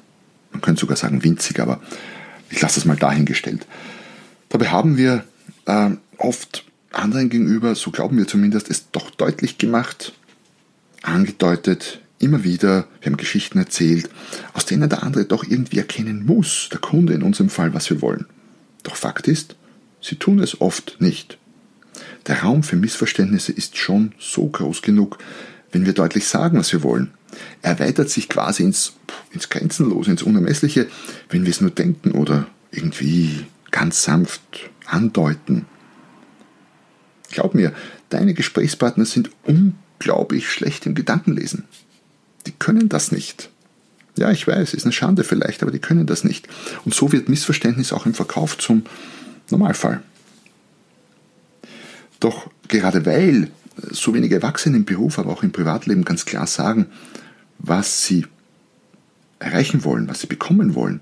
Man 0.52 0.60
könnte 0.60 0.82
sogar 0.82 0.98
sagen 0.98 1.24
winzig, 1.24 1.62
aber 1.62 1.80
ich 2.50 2.60
lasse 2.60 2.82
es 2.82 2.86
mal 2.86 2.98
dahingestellt. 2.98 3.66
Dabei 4.50 4.70
haben 4.70 4.98
wir 4.98 5.24
äh, 5.66 5.92
oft 6.18 6.66
anderen 6.92 7.30
gegenüber, 7.30 7.76
so 7.76 7.92
glauben 7.92 8.18
wir 8.18 8.28
zumindest, 8.28 8.70
es 8.70 8.90
doch 8.92 9.10
deutlich 9.12 9.58
gemacht, 9.58 10.14
angedeutet, 11.02 12.02
immer 12.20 12.44
wieder, 12.44 12.88
wir 13.02 13.12
haben 13.12 13.18
Geschichten 13.18 13.60
erzählt, 13.60 14.10
aus 14.54 14.66
denen 14.66 14.90
der 14.90 15.04
andere 15.04 15.26
doch 15.26 15.44
irgendwie 15.44 15.78
erkennen 15.78 16.26
muss, 16.26 16.70
der 16.72 16.80
Kunde 16.80 17.14
in 17.14 17.24
unserem 17.24 17.50
Fall, 17.50 17.74
was 17.74 17.90
wir 17.90 18.02
wollen. 18.02 18.26
Doch 18.84 18.96
Fakt 18.96 19.28
ist, 19.28 19.56
sie 20.02 20.16
tun 20.16 20.40
es 20.40 20.60
oft 20.62 20.98
nicht. 21.00 21.38
Der 22.28 22.42
Raum 22.42 22.64
für 22.64 22.76
Missverständnisse 22.76 23.52
ist 23.52 23.78
schon 23.78 24.14
so 24.20 24.48
groß 24.48 24.82
genug, 24.82 25.18
wenn 25.72 25.86
wir 25.86 25.94
deutlich 25.94 26.28
sagen, 26.28 26.58
was 26.58 26.72
wir 26.72 26.84
wollen. 26.84 27.12
Er 27.62 27.72
erweitert 27.72 28.10
sich 28.10 28.30
quasi 28.30 28.64
ins, 28.64 28.94
ins 29.32 29.50
Grenzenlose, 29.50 30.12
ins 30.12 30.24
Unermessliche, 30.24 30.88
wenn 31.30 31.44
wir 31.44 31.52
es 31.52 31.62
nur 31.62 31.72
denken 31.72 32.12
oder 32.12 32.48
irgendwie 32.72 33.46
ganz 33.78 34.02
sanft 34.04 34.42
andeuten. 34.88 35.68
Glaub 37.30 37.54
mir, 37.54 37.74
deine 38.10 38.34
Gesprächspartner 38.34 39.06
sind 39.06 39.30
unglaublich 39.44 40.50
schlecht 40.50 40.88
im 40.88 40.96
Gedankenlesen. 40.96 41.66
Die 42.48 42.54
können 42.54 42.90
das 42.90 43.12
nicht. 43.12 43.52
Ja, 44.18 44.32
ich 44.32 44.48
weiß, 44.48 44.74
ist 44.74 44.86
eine 44.86 44.94
Schande 44.94 45.24
vielleicht, 45.24 45.62
aber 45.62 45.72
die 45.72 45.78
können 45.78 46.08
das 46.08 46.24
nicht. 46.24 46.48
Und 46.86 46.96
so 46.96 47.12
wird 47.12 47.30
Missverständnis 47.30 47.94
auch 47.94 48.08
im 48.08 48.16
Verkauf 48.16 48.58
zum 48.58 48.84
Normalfall. 49.52 50.02
Doch 52.20 52.50
gerade 52.68 53.06
weil 53.06 53.52
so 53.92 54.16
wenige 54.16 54.34
Erwachsene 54.34 54.78
im 54.78 54.86
Beruf, 54.86 55.20
aber 55.20 55.32
auch 55.32 55.44
im 55.44 55.52
Privatleben 55.52 56.04
ganz 56.04 56.26
klar 56.26 56.48
sagen, 56.48 56.88
was 57.60 58.06
sie 58.08 58.26
erreichen 59.38 59.84
wollen, 59.84 60.10
was 60.10 60.22
sie 60.22 60.28
bekommen 60.28 60.74
wollen, 60.74 61.02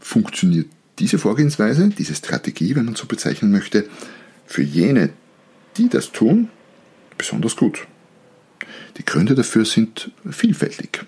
funktioniert 0.00 0.66
diese 1.00 1.18
Vorgehensweise, 1.18 1.88
diese 1.88 2.14
Strategie, 2.14 2.76
wenn 2.76 2.84
man 2.84 2.94
so 2.94 3.06
bezeichnen 3.06 3.50
möchte, 3.50 3.88
für 4.46 4.62
jene, 4.62 5.10
die 5.76 5.88
das 5.88 6.12
tun, 6.12 6.48
besonders 7.16 7.56
gut. 7.56 7.86
Die 8.98 9.04
Gründe 9.04 9.34
dafür 9.34 9.64
sind 9.64 10.10
vielfältig. 10.30 11.04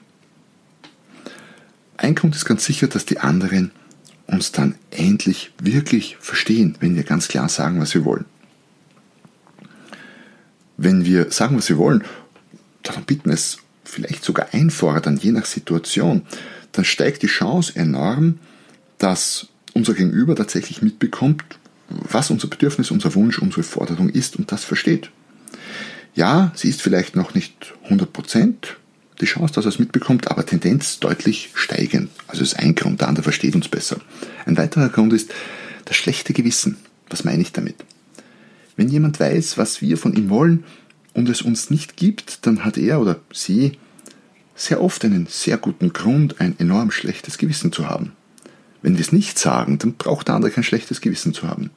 Ein 1.96 2.14
Grund 2.14 2.34
ist 2.34 2.46
ganz 2.46 2.64
sicher, 2.64 2.88
dass 2.88 3.04
die 3.04 3.18
anderen 3.18 3.70
uns 4.26 4.50
dann 4.50 4.76
endlich 4.90 5.52
wirklich 5.60 6.16
verstehen, 6.18 6.76
wenn 6.80 6.96
wir 6.96 7.04
ganz 7.04 7.28
klar 7.28 7.48
sagen, 7.48 7.80
was 7.80 7.94
wir 7.94 8.04
wollen. 8.04 8.24
Wenn 10.78 11.04
wir 11.04 11.30
sagen, 11.30 11.56
was 11.56 11.68
wir 11.68 11.76
wollen, 11.76 12.02
dann 12.82 13.04
bitten 13.04 13.30
es 13.30 13.58
vielleicht 13.84 14.24
sogar 14.24 14.48
einfordern, 14.52 15.18
je 15.18 15.32
nach 15.32 15.44
Situation, 15.44 16.22
dann 16.72 16.84
steigt 16.84 17.22
die 17.22 17.26
Chance 17.26 17.76
enorm, 17.76 18.38
dass 18.98 19.48
unser 19.74 19.94
Gegenüber 19.94 20.34
tatsächlich 20.34 20.82
mitbekommt, 20.82 21.44
was 21.88 22.30
unser 22.30 22.48
Bedürfnis, 22.48 22.90
unser 22.90 23.14
Wunsch, 23.14 23.38
unsere 23.38 23.62
Forderung 23.62 24.08
ist 24.08 24.36
und 24.36 24.52
das 24.52 24.64
versteht. 24.64 25.10
Ja, 26.14 26.52
sie 26.54 26.68
ist 26.68 26.82
vielleicht 26.82 27.16
noch 27.16 27.34
nicht 27.34 27.74
100% 27.88 28.54
die 29.20 29.26
Chance, 29.26 29.54
dass 29.54 29.64
er 29.64 29.70
es 29.70 29.78
mitbekommt, 29.78 30.30
aber 30.30 30.44
Tendenz 30.44 30.98
deutlich 30.98 31.50
steigend. 31.54 32.10
Also 32.26 32.42
ist 32.42 32.58
ein 32.58 32.74
Grund, 32.74 33.00
der 33.00 33.08
andere 33.08 33.22
versteht 33.22 33.54
uns 33.54 33.68
besser. 33.68 34.00
Ein 34.46 34.56
weiterer 34.56 34.88
Grund 34.88 35.12
ist 35.12 35.32
das 35.84 35.96
schlechte 35.96 36.32
Gewissen. 36.32 36.76
Was 37.08 37.24
meine 37.24 37.42
ich 37.42 37.52
damit? 37.52 37.76
Wenn 38.76 38.88
jemand 38.88 39.20
weiß, 39.20 39.58
was 39.58 39.80
wir 39.80 39.96
von 39.96 40.14
ihm 40.14 40.28
wollen 40.30 40.64
und 41.14 41.28
es 41.28 41.42
uns 41.42 41.70
nicht 41.70 41.96
gibt, 41.96 42.46
dann 42.46 42.64
hat 42.64 42.78
er 42.78 43.00
oder 43.00 43.20
sie 43.32 43.78
sehr 44.54 44.82
oft 44.82 45.04
einen 45.04 45.26
sehr 45.28 45.56
guten 45.56 45.92
Grund, 45.92 46.40
ein 46.40 46.54
enorm 46.58 46.90
schlechtes 46.90 47.38
Gewissen 47.38 47.72
zu 47.72 47.88
haben. 47.88 48.12
Wenn 48.82 48.94
wir 48.94 49.00
es 49.00 49.12
nicht 49.12 49.38
sagen, 49.38 49.78
dann 49.78 49.94
braucht 49.94 50.28
der 50.28 50.34
andere 50.34 50.52
kein 50.52 50.64
schlechtes 50.64 51.00
Gewissen 51.00 51.32
zu 51.32 51.48
haben. 51.48 51.70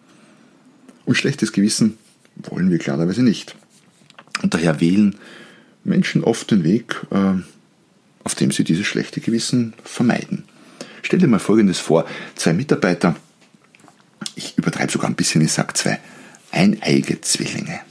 Und 1.05 1.15
schlechtes 1.15 1.51
Gewissen 1.51 1.97
wollen 2.35 2.71
wir 2.71 2.79
klarerweise 2.79 3.23
nicht. 3.23 3.55
Und 4.41 4.53
daher 4.53 4.81
wählen 4.81 5.15
Menschen 5.83 6.23
oft 6.23 6.49
den 6.51 6.63
Weg, 6.63 7.05
äh, 7.11 7.35
auf 8.23 8.35
dem 8.35 8.51
sie 8.51 8.63
dieses 8.63 8.87
schlechte 8.87 9.21
Gewissen 9.21 9.73
vermeiden. 9.83 10.43
Stell 11.03 11.19
dir 11.19 11.27
mal 11.27 11.39
Folgendes 11.39 11.79
vor. 11.79 12.05
Zwei 12.35 12.53
Mitarbeiter, 12.53 13.15
ich 14.33 14.57
übertreibe 14.57 14.91
sogar 14.91 15.09
ein 15.09 15.15
bisschen, 15.15 15.41
ich 15.41 15.51
sage 15.51 15.73
zwei 15.73 15.99
eineige 16.51 17.21
Zwillinge. 17.21 17.81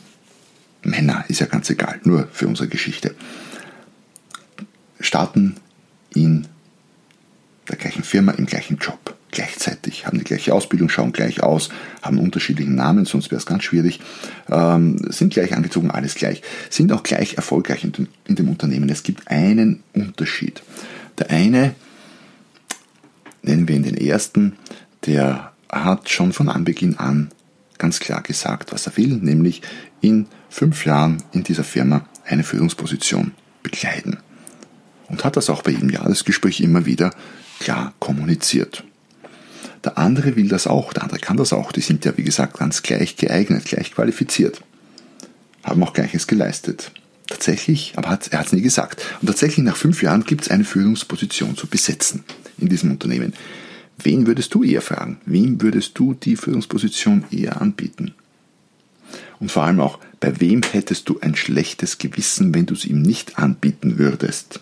Männer, 0.83 1.25
ist 1.29 1.41
ja 1.41 1.47
ganz 1.47 1.71
egal, 1.71 2.01
nur 2.05 2.29
für 2.33 2.49
unsere 2.49 2.69
Geschichte. 2.69 3.15
Starten 5.01 5.57
in 6.15 6.47
der 7.69 7.77
gleichen 7.77 8.05
Firma, 8.05 8.33
im 8.33 8.47
gleichen 8.47 8.79
Job 8.79 9.04
gleichzeitig, 9.35 10.07
haben 10.07 10.19
die 10.19 10.25
gleiche 10.25 10.55
Ausbildung, 10.55 10.89
schauen 10.89 11.13
gleich 11.13 11.43
aus, 11.43 11.69
haben 12.01 12.19
unterschiedlichen 12.19 12.75
Namen, 12.75 13.05
sonst 13.05 13.31
wäre 13.31 13.39
es 13.39 13.47
ganz 13.47 13.65
schwierig, 13.65 14.01
ähm, 14.49 14.97
sind 15.11 15.35
gleich 15.35 15.55
angezogen, 15.55 15.91
alles 15.91 16.15
gleich, 16.15 16.41
sind 16.71 16.93
auch 16.93 17.03
gleich 17.03 17.35
erfolgreich 17.35 17.85
in 17.85 17.93
dem, 17.93 18.09
in 18.27 18.37
dem 18.37 18.49
Unternehmen. 18.49 18.89
Es 18.89 19.03
gibt 19.03 19.29
einen 19.29 19.83
Unterschied. 19.93 20.63
Der 21.19 21.31
eine, 21.31 21.75
nennen 23.43 23.69
wir 23.69 23.77
ihn 23.77 23.83
den 23.83 23.97
ersten, 23.97 24.57
der 25.05 25.53
hat 25.69 26.09
schon 26.09 26.33
von 26.33 26.49
Anbeginn 26.49 26.99
an 26.99 27.31
ganz 27.77 27.99
klar 27.99 28.23
gesagt, 28.23 28.73
was 28.73 28.87
er 28.87 28.97
will, 28.97 29.17
nämlich 29.17 29.61
in 30.01 30.27
fünf 30.49 30.87
Jahren 30.87 31.23
in 31.33 31.43
dieser 31.43 31.65
Firma 31.65 32.07
eine 32.25 32.45
Führungsposition 32.45 33.33
bekleiden. 33.63 34.19
Und 35.09 35.25
hat 35.25 35.37
das 35.37 35.51
auch 35.51 35.63
bei 35.63 35.73
ihm 35.73 35.91
Jahresgespräch 35.91 36.61
immer 36.61 36.87
wieder 36.87 37.11
klar 37.59 37.93
kommuniziert. 37.99 38.85
Der 39.85 39.99
andere 39.99 40.37
will 40.37 40.49
das 40.49 40.67
auch, 40.67 40.93
der 40.93 41.03
andere 41.03 41.21
kann 41.21 41.37
das 41.37 41.53
auch. 41.53 41.71
Die 41.71 41.81
sind 41.81 42.05
ja, 42.05 42.17
wie 42.17 42.25
gesagt, 42.25 42.59
ganz 42.59 42.83
gleich 42.83 43.17
geeignet, 43.17 43.67
gleich 43.67 43.93
qualifiziert. 43.93 44.63
Haben 45.63 45.83
auch 45.83 45.93
Gleiches 45.93 46.27
geleistet. 46.27 46.91
Tatsächlich, 47.27 47.95
aber 47.97 48.11
hat, 48.11 48.29
er 48.29 48.41
hat 48.41 48.47
es 48.47 48.53
nie 48.53 48.63
gesagt. 48.63 49.03
Und 49.21 49.27
tatsächlich 49.27 49.65
nach 49.65 49.77
fünf 49.77 50.03
Jahren 50.03 50.25
gibt 50.25 50.43
es 50.43 50.51
eine 50.51 50.65
Führungsposition 50.65 51.57
zu 51.57 51.67
besetzen 51.67 52.25
in 52.59 52.69
diesem 52.69 52.91
Unternehmen. 52.91 53.33
Wen 54.03 54.27
würdest 54.27 54.55
du 54.55 54.63
eher 54.63 54.83
fragen? 54.83 55.19
Wem 55.25 55.61
würdest 55.63 55.99
du 55.99 56.15
die 56.15 56.37
Führungsposition 56.37 57.25
eher 57.31 57.61
anbieten? 57.61 58.15
Und 59.41 59.53
vor 59.53 59.65
allem 59.65 59.81
auch, 59.81 59.99
bei 60.21 60.41
wem 60.41 60.63
hättest 60.63 61.09
du 61.09 61.21
ein 61.21 61.37
schlechtes 61.37 61.99
Gewissen, 61.99 62.55
wenn 62.55 62.67
du 62.67 62.75
es 62.75 62.85
ihm 62.85 63.03
nicht 63.03 63.39
anbieten 63.39 63.99
würdest? 63.99 64.61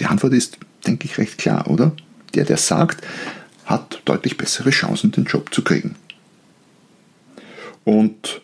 Die 0.00 0.06
Antwort 0.06 0.32
ist, 0.32 0.58
denke 0.86 1.06
ich, 1.06 1.18
recht 1.18 1.38
klar, 1.38 1.70
oder? 1.70 1.94
Der, 2.34 2.44
der 2.44 2.56
sagt, 2.56 3.04
hat 3.64 4.02
deutlich 4.04 4.36
bessere 4.36 4.70
Chancen, 4.70 5.12
den 5.12 5.24
Job 5.24 5.54
zu 5.54 5.62
kriegen. 5.62 5.96
Und 7.84 8.42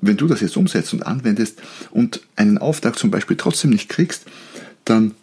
wenn 0.00 0.16
du 0.16 0.26
das 0.26 0.40
jetzt 0.40 0.56
umsetzt 0.56 0.92
und 0.92 1.06
anwendest 1.06 1.60
und 1.90 2.20
einen 2.36 2.58
Auftrag 2.58 2.98
zum 2.98 3.10
Beispiel 3.10 3.36
trotzdem 3.36 3.70
nicht 3.70 3.88
kriegst, 3.88 4.24
dann 4.84 5.14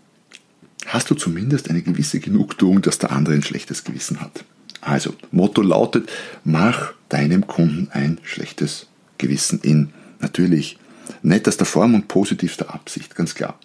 hast 0.88 1.10
du 1.10 1.15
zumindest 1.15 1.70
eine 1.70 1.81
gewisse 1.81 2.20
Genugtuung, 2.20 2.81
dass 2.81 2.98
der 2.98 3.12
andere 3.12 3.36
ein 3.36 3.43
schlechtes 3.43 3.84
Gewissen 3.84 4.22
hat. 4.22 4.43
Also, 4.81 5.13
Motto 5.31 5.62
lautet, 5.62 6.10
mach 6.43 6.93
deinem 7.10 7.46
Kunden 7.46 7.89
ein 7.91 8.17
schlechtes 8.24 8.88
Gewissen 9.20 9.60
in 9.62 9.93
natürlich 10.20 10.79
nettester 11.22 11.65
Form 11.65 11.93
und 11.93 12.08
positivster 12.08 12.74
Absicht, 12.74 13.15
ganz 13.15 13.36
klar. 13.36 13.60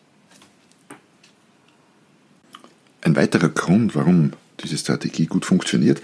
Ein 3.17 3.23
weiterer 3.23 3.49
Grund, 3.49 3.95
warum 3.95 4.33
diese 4.63 4.77
Strategie 4.77 5.25
gut 5.25 5.47
funktioniert, 5.47 6.03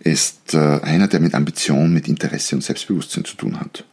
ist 0.00 0.54
äh, 0.54 0.80
einer, 0.80 1.06
der 1.06 1.20
mit 1.20 1.34
Ambition, 1.34 1.92
mit 1.92 2.08
Interesse 2.08 2.54
und 2.54 2.62
Selbstbewusstsein 2.62 3.26
zu 3.26 3.36
tun 3.36 3.60
hat. 3.60 3.84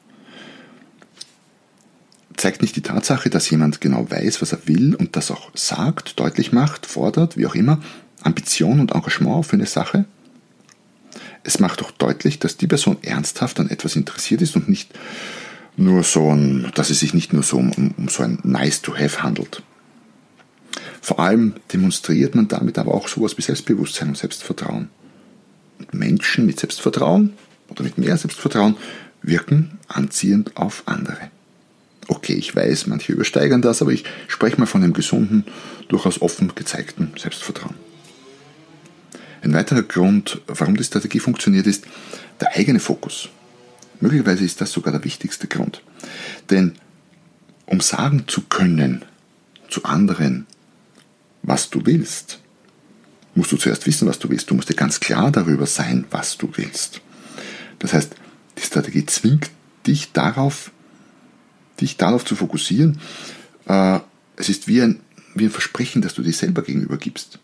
Zeigt 2.38 2.62
nicht 2.62 2.78
die 2.78 2.82
Tatsache, 2.82 3.30
dass 3.30 3.50
jemand 3.50 3.82
genau 3.82 4.10
weiß, 4.10 4.42
was 4.42 4.54
er 4.54 4.66
will 4.70 4.96
und 4.96 5.18
das 5.18 5.32
auch 5.32 5.52
sagt, 5.54 6.18
deutlich 6.18 6.54
macht, 6.54 6.86
fordert, 6.86 7.36
wie 7.36 7.46
auch 7.46 7.56
immer, 7.56 7.82
Ambition 8.22 8.80
und 8.80 8.94
Engagement 8.94 9.46
für 9.46 9.58
eine 9.58 9.66
Sache? 9.66 10.06
Es 11.44 11.60
macht 11.60 11.82
doch 11.82 11.92
deutlich, 11.92 12.40
dass 12.40 12.56
die 12.56 12.68
Person 12.68 12.98
ernsthaft 13.02 13.60
an 13.60 13.70
etwas 13.70 13.98
interessiert 13.98 14.42
ist 14.42 14.56
und 14.56 14.70
nicht 14.70 14.94
nur 15.76 16.04
so 16.04 16.32
ein, 16.32 16.72
dass 16.74 16.90
es 16.90 17.02
sich 17.02 17.14
nicht 17.14 17.34
nur 17.34 17.44
so 17.44 17.58
um, 17.58 17.94
um 17.98 18.08
so 18.08 18.24
ein 18.24 18.40
Nice 18.44 18.82
to 18.82 18.96
Have 18.96 19.24
handelt. 19.24 19.62
Vor 21.06 21.20
allem 21.20 21.54
demonstriert 21.72 22.34
man 22.34 22.48
damit 22.48 22.80
aber 22.80 22.96
auch 22.96 23.08
sowas 23.08 23.38
wie 23.38 23.44
Selbstbewusstsein 23.44 24.08
und 24.08 24.18
Selbstvertrauen. 24.18 24.90
Und 25.78 25.94
Menschen 25.94 26.48
mit 26.48 26.60
Selbstvertrauen 26.60 27.34
oder 27.70 27.84
mit 27.84 28.00
mehr 28.00 28.18
Selbstvertrauen 28.18 28.76
wirken 29.22 29.78
anziehend 29.88 30.58
auf 30.58 30.82
andere. 30.88 31.30
Okay, 32.08 32.34
ich 32.34 32.56
weiß, 32.56 32.88
manche 32.88 33.14
übersteigern 33.14 33.62
das, 33.62 33.84
aber 33.84 33.92
ich 33.92 34.04
spreche 34.28 34.58
mal 34.58 34.66
von 34.66 34.82
einem 34.82 34.94
gesunden, 34.94 35.46
durchaus 35.90 36.24
offen 36.24 36.56
gezeigten 36.56 37.12
Selbstvertrauen. 37.20 37.76
Ein 39.44 39.54
weiterer 39.54 39.84
Grund, 39.84 40.42
warum 40.48 40.76
die 40.76 40.84
Strategie 40.84 41.20
funktioniert, 41.20 41.68
ist 41.68 41.86
der 42.42 42.56
eigene 42.56 42.80
Fokus. 42.80 43.30
Möglicherweise 44.00 44.44
ist 44.44 44.60
das 44.60 44.72
sogar 44.72 44.92
der 44.92 45.04
wichtigste 45.04 45.46
Grund. 45.46 45.84
Denn 46.50 46.74
um 47.68 47.80
sagen 47.80 48.24
zu 48.26 48.42
können 48.42 49.06
zu 49.70 49.84
anderen, 49.84 50.48
was 51.46 51.70
du 51.70 51.86
willst, 51.86 52.40
musst 53.36 53.52
du 53.52 53.58
zuerst 53.58 53.86
wissen, 53.86 54.08
was 54.08 54.20
du 54.20 54.30
willst. 54.30 54.50
Du 54.50 54.56
musst 54.56 54.70
dir 54.70 54.76
ganz 54.76 55.00
klar 55.00 55.32
darüber 55.32 55.66
sein, 55.66 56.06
was 56.10 56.38
du 56.38 56.50
willst. 56.56 57.02
Das 57.80 57.94
heißt, 57.94 58.16
die 58.58 58.62
Strategie 58.62 59.06
zwingt 59.06 59.50
dich 59.86 60.12
darauf, 60.14 60.72
dich 61.80 61.98
darauf 61.98 62.26
zu 62.26 62.36
fokussieren. 62.36 63.00
Äh, 63.68 64.00
es 64.38 64.50
ist 64.50 64.68
wie 64.68 64.82
ein, 64.82 65.02
wie 65.36 65.46
ein 65.46 65.52
Versprechen, 65.52 66.02
das 66.02 66.14
du 66.14 66.24
dir 66.24 66.34
selber 66.34 66.62
gegenüber 66.62 66.98
gibst. 66.98 67.40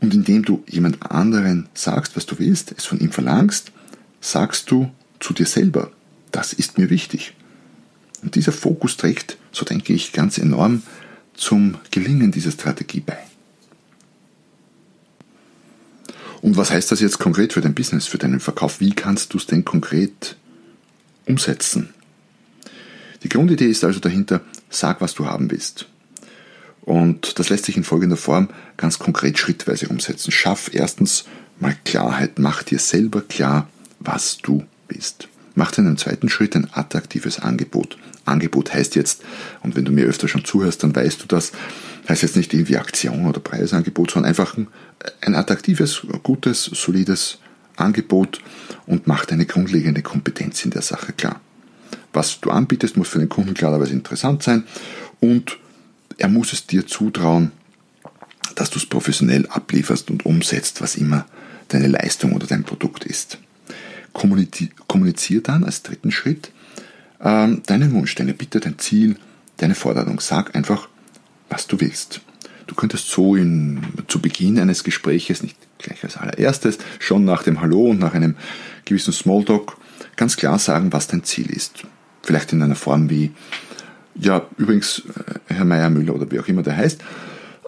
Und 0.00 0.14
indem 0.14 0.44
du 0.44 0.62
jemand 0.68 1.10
anderen 1.10 1.68
sagst, 1.74 2.16
was 2.16 2.26
du 2.26 2.38
willst, 2.38 2.74
es 2.76 2.84
von 2.84 3.00
ihm 3.00 3.10
verlangst, 3.10 3.72
sagst 4.20 4.70
du 4.70 4.90
zu 5.20 5.32
dir 5.32 5.46
selber, 5.46 5.90
das 6.30 6.52
ist 6.52 6.78
mir 6.78 6.90
wichtig. 6.90 7.34
Und 8.22 8.34
dieser 8.34 8.52
Fokus 8.52 8.96
trägt, 8.96 9.38
so 9.52 9.64
denke 9.64 9.92
ich, 9.92 10.12
ganz 10.12 10.38
enorm 10.38 10.82
zum 11.34 11.76
Gelingen 11.90 12.32
dieser 12.32 12.50
Strategie 12.50 13.00
bei. 13.00 13.18
Und 16.42 16.56
was 16.56 16.70
heißt 16.70 16.92
das 16.92 17.00
jetzt 17.00 17.18
konkret 17.18 17.54
für 17.54 17.62
dein 17.62 17.74
Business, 17.74 18.06
für 18.06 18.18
deinen 18.18 18.40
Verkauf? 18.40 18.80
Wie 18.80 18.90
kannst 18.90 19.32
du 19.32 19.38
es 19.38 19.46
denn 19.46 19.64
konkret 19.64 20.36
umsetzen? 21.26 21.94
Die 23.22 23.30
Grundidee 23.30 23.68
ist 23.68 23.82
also 23.82 23.98
dahinter, 23.98 24.42
sag, 24.68 25.00
was 25.00 25.14
du 25.14 25.26
haben 25.26 25.50
willst. 25.50 25.88
Und 26.82 27.38
das 27.38 27.48
lässt 27.48 27.64
sich 27.64 27.78
in 27.78 27.84
folgender 27.84 28.18
Form 28.18 28.50
ganz 28.76 28.98
konkret 28.98 29.38
schrittweise 29.38 29.88
umsetzen. 29.88 30.30
Schaff 30.32 30.70
erstens 30.72 31.24
mal 31.58 31.74
Klarheit, 31.84 32.38
mach 32.38 32.62
dir 32.62 32.78
selber 32.78 33.22
klar, 33.22 33.68
was 34.00 34.36
du 34.36 34.64
bist. 34.86 35.28
Mach 35.54 35.76
in 35.78 35.86
einem 35.86 35.96
zweiten 35.96 36.28
Schritt 36.28 36.56
ein 36.56 36.68
attraktives 36.72 37.38
Angebot. 37.38 37.96
Angebot 38.24 38.72
heißt 38.72 38.94
jetzt, 38.96 39.22
und 39.62 39.76
wenn 39.76 39.84
du 39.84 39.92
mir 39.92 40.04
öfter 40.04 40.28
schon 40.28 40.44
zuhörst, 40.44 40.82
dann 40.82 40.94
weißt 40.94 41.22
du 41.22 41.26
das, 41.26 41.52
heißt 42.08 42.22
jetzt 42.22 42.36
nicht 42.36 42.52
irgendwie 42.52 42.76
Aktion 42.76 43.26
oder 43.26 43.40
Preisangebot, 43.40 44.10
sondern 44.12 44.28
einfach 44.28 44.56
ein, 44.56 45.34
attraktives, 45.34 46.06
gutes, 46.22 46.64
solides 46.64 47.38
Angebot 47.76 48.40
und 48.86 49.06
mach 49.06 49.24
deine 49.24 49.46
grundlegende 49.46 50.02
Kompetenz 50.02 50.64
in 50.64 50.70
der 50.70 50.82
Sache 50.82 51.12
klar. 51.12 51.40
Was 52.12 52.40
du 52.40 52.50
anbietest, 52.50 52.96
muss 52.96 53.08
für 53.08 53.18
den 53.18 53.28
Kunden 53.28 53.54
klarerweise 53.54 53.92
interessant 53.92 54.42
sein 54.42 54.64
und 55.20 55.58
er 56.18 56.28
muss 56.28 56.52
es 56.52 56.66
dir 56.66 56.86
zutrauen, 56.86 57.50
dass 58.54 58.70
du 58.70 58.78
es 58.78 58.86
professionell 58.86 59.46
ablieferst 59.48 60.10
und 60.10 60.24
umsetzt, 60.24 60.80
was 60.80 60.96
immer 60.96 61.26
deine 61.68 61.88
Leistung 61.88 62.34
oder 62.34 62.46
dein 62.46 62.62
Produkt 62.62 63.04
ist. 63.04 63.38
Kommuniziere 64.12 65.42
dann 65.42 65.64
als 65.64 65.82
dritten 65.82 66.12
Schritt 66.12 66.52
ähm, 67.20 67.62
deinen 67.66 67.92
Wunsch, 67.92 68.14
deine 68.14 68.34
Bitte, 68.34 68.60
dein 68.60 68.78
Ziel, 68.78 69.16
deine 69.56 69.74
Forderung. 69.74 70.20
Sag 70.20 70.54
einfach, 70.54 70.88
was 71.48 71.66
du 71.66 71.80
willst. 71.80 72.20
Du 72.66 72.74
könntest 72.74 73.10
so 73.10 73.36
in, 73.36 73.82
zu 74.08 74.20
Beginn 74.20 74.58
eines 74.58 74.84
Gespräches, 74.84 75.42
nicht 75.42 75.56
gleich 75.78 76.02
als 76.02 76.16
allererstes, 76.16 76.78
schon 76.98 77.24
nach 77.24 77.42
dem 77.42 77.60
Hallo 77.60 77.90
und 77.90 78.00
nach 78.00 78.14
einem 78.14 78.36
gewissen 78.84 79.12
Smalltalk 79.12 79.76
ganz 80.16 80.36
klar 80.36 80.58
sagen, 80.58 80.92
was 80.92 81.06
dein 81.06 81.24
Ziel 81.24 81.50
ist. 81.50 81.82
Vielleicht 82.22 82.52
in 82.52 82.62
einer 82.62 82.74
Form 82.74 83.10
wie, 83.10 83.32
ja, 84.14 84.46
übrigens, 84.56 85.02
äh, 85.48 85.54
Herr 85.54 85.64
Meier-Müller 85.64 86.14
oder 86.14 86.30
wie 86.30 86.40
auch 86.40 86.48
immer 86.48 86.62
der 86.62 86.76
heißt, 86.76 87.02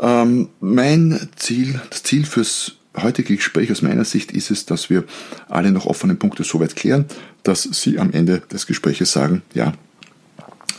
ähm, 0.00 0.48
mein 0.60 1.28
Ziel, 1.36 1.80
das 1.90 2.02
Ziel 2.02 2.24
fürs 2.24 2.76
heutige 3.02 3.36
Gespräch 3.36 3.70
aus 3.70 3.82
meiner 3.82 4.04
Sicht 4.04 4.32
ist 4.32 4.50
es, 4.50 4.66
dass 4.66 4.90
wir 4.90 5.04
alle 5.48 5.70
noch 5.70 5.86
offenen 5.86 6.18
Punkte 6.18 6.44
so 6.44 6.60
weit 6.60 6.76
klären, 6.76 7.06
dass 7.42 7.62
Sie 7.62 7.98
am 7.98 8.12
Ende 8.12 8.42
des 8.50 8.66
Gespräches 8.66 9.12
sagen, 9.12 9.42
ja, 9.54 9.72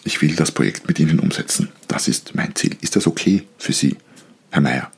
ich 0.04 0.22
will 0.22 0.36
das 0.36 0.52
Projekt 0.52 0.88
mit 0.88 1.00
Ihnen 1.00 1.20
umsetzen. 1.20 1.70
Das 1.88 2.08
ist 2.08 2.34
mein 2.34 2.56
Ziel. 2.56 2.76
Ist 2.82 2.96
das 2.96 3.08
okay 3.08 3.44
für 3.58 3.74
Sie, 3.74 3.98
Herr 4.52 4.62
Meier? 4.62 4.92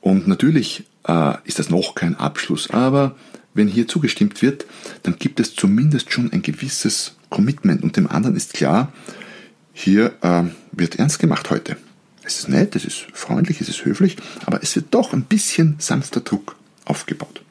Und 0.00 0.28
natürlich 0.28 0.84
äh, 1.06 1.34
ist 1.44 1.58
das 1.58 1.70
noch 1.70 1.94
kein 1.94 2.14
Abschluss, 2.16 2.70
aber 2.70 3.16
wenn 3.54 3.68
hier 3.68 3.88
zugestimmt 3.88 4.42
wird, 4.42 4.66
dann 5.02 5.18
gibt 5.18 5.40
es 5.40 5.54
zumindest 5.54 6.12
schon 6.12 6.32
ein 6.32 6.42
gewisses 6.42 7.16
Commitment 7.30 7.82
und 7.82 7.96
dem 7.96 8.06
anderen 8.06 8.36
ist 8.36 8.54
klar, 8.54 8.92
hier 9.72 10.12
äh, 10.22 10.44
wird 10.72 10.98
ernst 10.98 11.18
gemacht 11.18 11.50
heute. 11.50 11.76
Es 12.30 12.38
ist 12.38 12.48
nett, 12.48 12.76
es 12.76 12.84
ist 12.84 13.06
freundlich, 13.12 13.60
es 13.60 13.68
ist 13.68 13.84
höflich, 13.84 14.16
aber 14.46 14.62
es 14.62 14.76
wird 14.76 14.94
doch 14.94 15.12
ein 15.12 15.24
bisschen 15.24 15.74
sanfter 15.78 16.20
Druck 16.20 16.54
aufgebaut. 16.84 17.42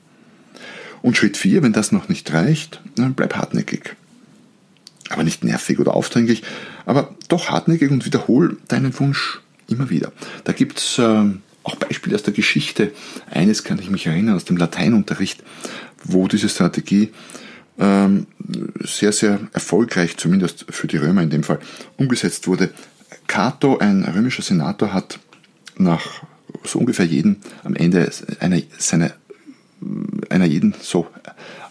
Und 1.02 1.18
Schritt 1.18 1.36
4, 1.36 1.62
wenn 1.63 1.74
das 1.74 1.92
noch 1.92 2.08
nicht 2.08 2.32
reicht, 2.32 2.80
dann 2.96 3.13
bleib 3.13 3.36
hartnäckig. 3.36 3.98
Aber 5.10 5.24
nicht 5.24 5.44
nervig 5.44 5.80
oder 5.80 5.96
aufdringlich, 5.96 6.44
aber 6.86 7.13
doch 7.28 7.50
hartnäckig 7.50 7.92
und 7.92 8.06
wiederhol 8.06 8.58
deinen 8.70 8.98
Wunsch 9.00 9.42
immer 9.68 9.89
wieder. 9.89 10.13
Da 10.46 10.54
gibt 10.54 10.80
es 10.80 10.98
äh, 10.98 11.26
auch 11.63 11.76
Beispiele 11.76 12.15
aus 12.15 12.24
der 12.24 12.34
Geschichte. 12.34 12.94
Eines 13.30 13.65
kann 13.65 13.80
ich 13.80 13.89
mich 13.89 14.08
erinnern 14.08 14.38
aus 14.38 14.46
dem 14.46 14.56
Lateinunterricht, 14.56 15.44
wo 16.06 16.30
diese 16.30 16.48
Strategie 16.48 17.12
ähm, 17.80 18.28
sehr, 18.80 19.12
sehr 19.12 19.42
erfolgreich, 19.52 20.15
zumindest 20.15 20.68
für 20.70 20.88
die 20.88 20.98
Römer 20.98 21.22
in 21.22 21.32
dem 21.32 21.44
Fall, 21.44 21.60
umgesetzt 21.98 22.48
wurde. 22.48 22.70
Cato, 23.30 23.78
ein 23.78 24.04
römischer 24.04 24.42
Senator, 24.42 24.92
hat 24.92 25.20
nach 25.78 26.24
so 26.65 26.80
ungefähr 26.80 27.06
jeden 27.06 27.38
am 27.63 27.76
Ende 27.76 28.12
einer, 28.39 28.60
seiner, 28.78 29.12
einer 30.30 30.46
jeden, 30.46 30.74
so, 30.82 31.08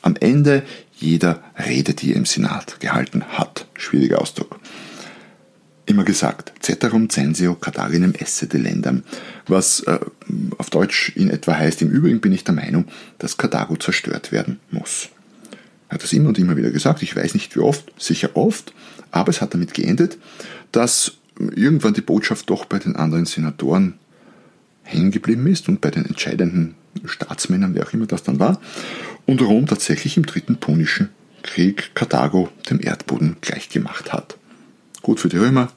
am 0.00 0.14
Ende 0.20 0.62
jeder 0.96 1.42
Rede, 1.58 1.94
die 1.94 2.12
er 2.12 2.16
im 2.16 2.26
Senat 2.26 2.78
gehalten 2.80 3.24
hat, 3.24 3.66
schwieriger 3.74 4.22
Ausdruck, 4.22 4.60
immer 5.84 6.04
gesagt, 6.04 6.52
ceterum 6.62 7.10
censeo 7.10 7.56
cadarinem 7.56 8.14
esse 8.14 8.46
delendam, 8.46 9.02
was 9.48 9.80
äh, 9.80 9.98
auf 10.58 10.70
Deutsch 10.70 11.12
in 11.16 11.28
etwa 11.28 11.56
heißt, 11.56 11.82
im 11.82 11.90
Übrigen 11.90 12.20
bin 12.20 12.32
ich 12.32 12.44
der 12.44 12.54
Meinung, 12.54 12.84
dass 13.18 13.36
Karthago 13.36 13.76
zerstört 13.76 14.30
werden 14.30 14.60
muss. 14.70 15.08
Er 15.88 15.94
hat 15.94 16.04
das 16.04 16.12
immer 16.12 16.28
und 16.28 16.38
immer 16.38 16.56
wieder 16.56 16.70
gesagt, 16.70 17.02
ich 17.02 17.16
weiß 17.16 17.34
nicht 17.34 17.56
wie 17.56 17.60
oft, 17.60 17.92
sicher 18.00 18.30
oft, 18.34 18.72
aber 19.10 19.30
es 19.30 19.40
hat 19.40 19.54
damit 19.54 19.74
geendet, 19.74 20.18
dass 20.70 21.17
irgendwann 21.38 21.94
die 21.94 22.00
Botschaft 22.00 22.50
doch 22.50 22.64
bei 22.64 22.78
den 22.78 22.96
anderen 22.96 23.26
Senatoren 23.26 23.94
hängen 24.82 25.10
geblieben 25.10 25.46
ist 25.46 25.68
und 25.68 25.80
bei 25.80 25.90
den 25.90 26.06
entscheidenden 26.06 26.74
Staatsmännern, 27.04 27.74
wer 27.74 27.86
auch 27.86 27.92
immer 27.92 28.06
das 28.06 28.22
dann 28.22 28.40
war, 28.40 28.60
und 29.26 29.42
Rom 29.42 29.66
tatsächlich 29.66 30.16
im 30.16 30.26
dritten 30.26 30.56
Punischen 30.56 31.10
Krieg 31.42 31.94
Karthago 31.94 32.48
dem 32.70 32.80
Erdboden 32.80 33.36
gleichgemacht 33.40 34.12
hat. 34.12 34.36
Gut 35.02 35.20
für 35.20 35.28
die 35.28 35.36
Römer, 35.36 35.70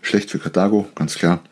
schlecht 0.00 0.30
für 0.30 0.38
Karthago, 0.38 0.88
ganz 0.94 1.14
klar. 1.14 1.42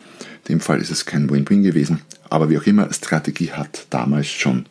In 0.46 0.54
dem 0.54 0.60
Fall 0.60 0.80
ist 0.80 0.90
es 0.90 1.06
kein 1.06 1.30
Win-Win 1.30 1.62
gewesen, 1.62 2.02
aber 2.28 2.50
wie 2.50 2.58
auch 2.58 2.66
immer, 2.66 2.92
Strategie 2.92 3.52
hat 3.52 3.86
damals 3.90 4.28
schon 4.28 4.66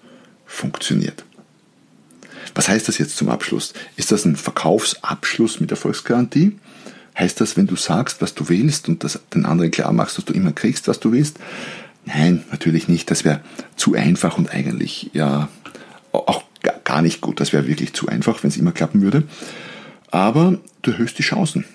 funktioniert. 0.45 1.25
Was 2.56 2.67
heißt 2.67 2.88
das 2.88 2.97
jetzt 2.97 3.17
zum 3.17 3.30
Abschluss? 3.30 3.73
Ist 3.95 4.12
das 4.12 4.25
ein 4.25 4.36
Verkaufsabschluss 4.36 5.60
mit 5.60 5.71
Erfolgsgarantie? 5.71 6.58
Heißt 7.19 7.41
das, 7.41 7.58
wenn 7.58 7.67
du 7.67 7.75
sagst, 7.75 8.21
was 8.21 8.34
du 8.34 8.47
willst 8.47 8.88
und 8.88 9.03
das 9.03 9.19
den 9.34 9.45
anderen 9.45 9.71
klar 9.71 9.91
machst, 9.91 10.17
dass 10.17 10.25
du 10.25 10.34
immer 10.34 10.53
kriegst, 10.53 10.88
was 10.88 11.01
du 11.01 11.12
willst? 11.12 11.38
Nein, 12.05 12.45
natürlich 12.49 12.88
nicht. 12.88 13.12
Das 13.12 13.25
wäre 13.25 13.41
zu 13.75 13.93
einfach 13.93 14.38
und 14.38 14.51
eigentlich 14.51 15.10
ja 15.13 15.49
auch 16.13 16.43
gar 16.86 17.01
nicht 17.01 17.19
gut. 17.19 17.41
Das 17.41 17.51
wäre 17.51 17.67
wirklich 17.67 17.93
zu 17.93 18.08
einfach, 18.08 18.41
wenn 18.41 18.49
es 18.49 18.58
immer 18.58 18.71
klappen 18.71 19.01
würde. 19.01 19.23
Aber 20.12 20.60
du 20.82 20.91
erhöhst 20.91 21.19
die 21.19 21.23
Chancen. 21.23 21.65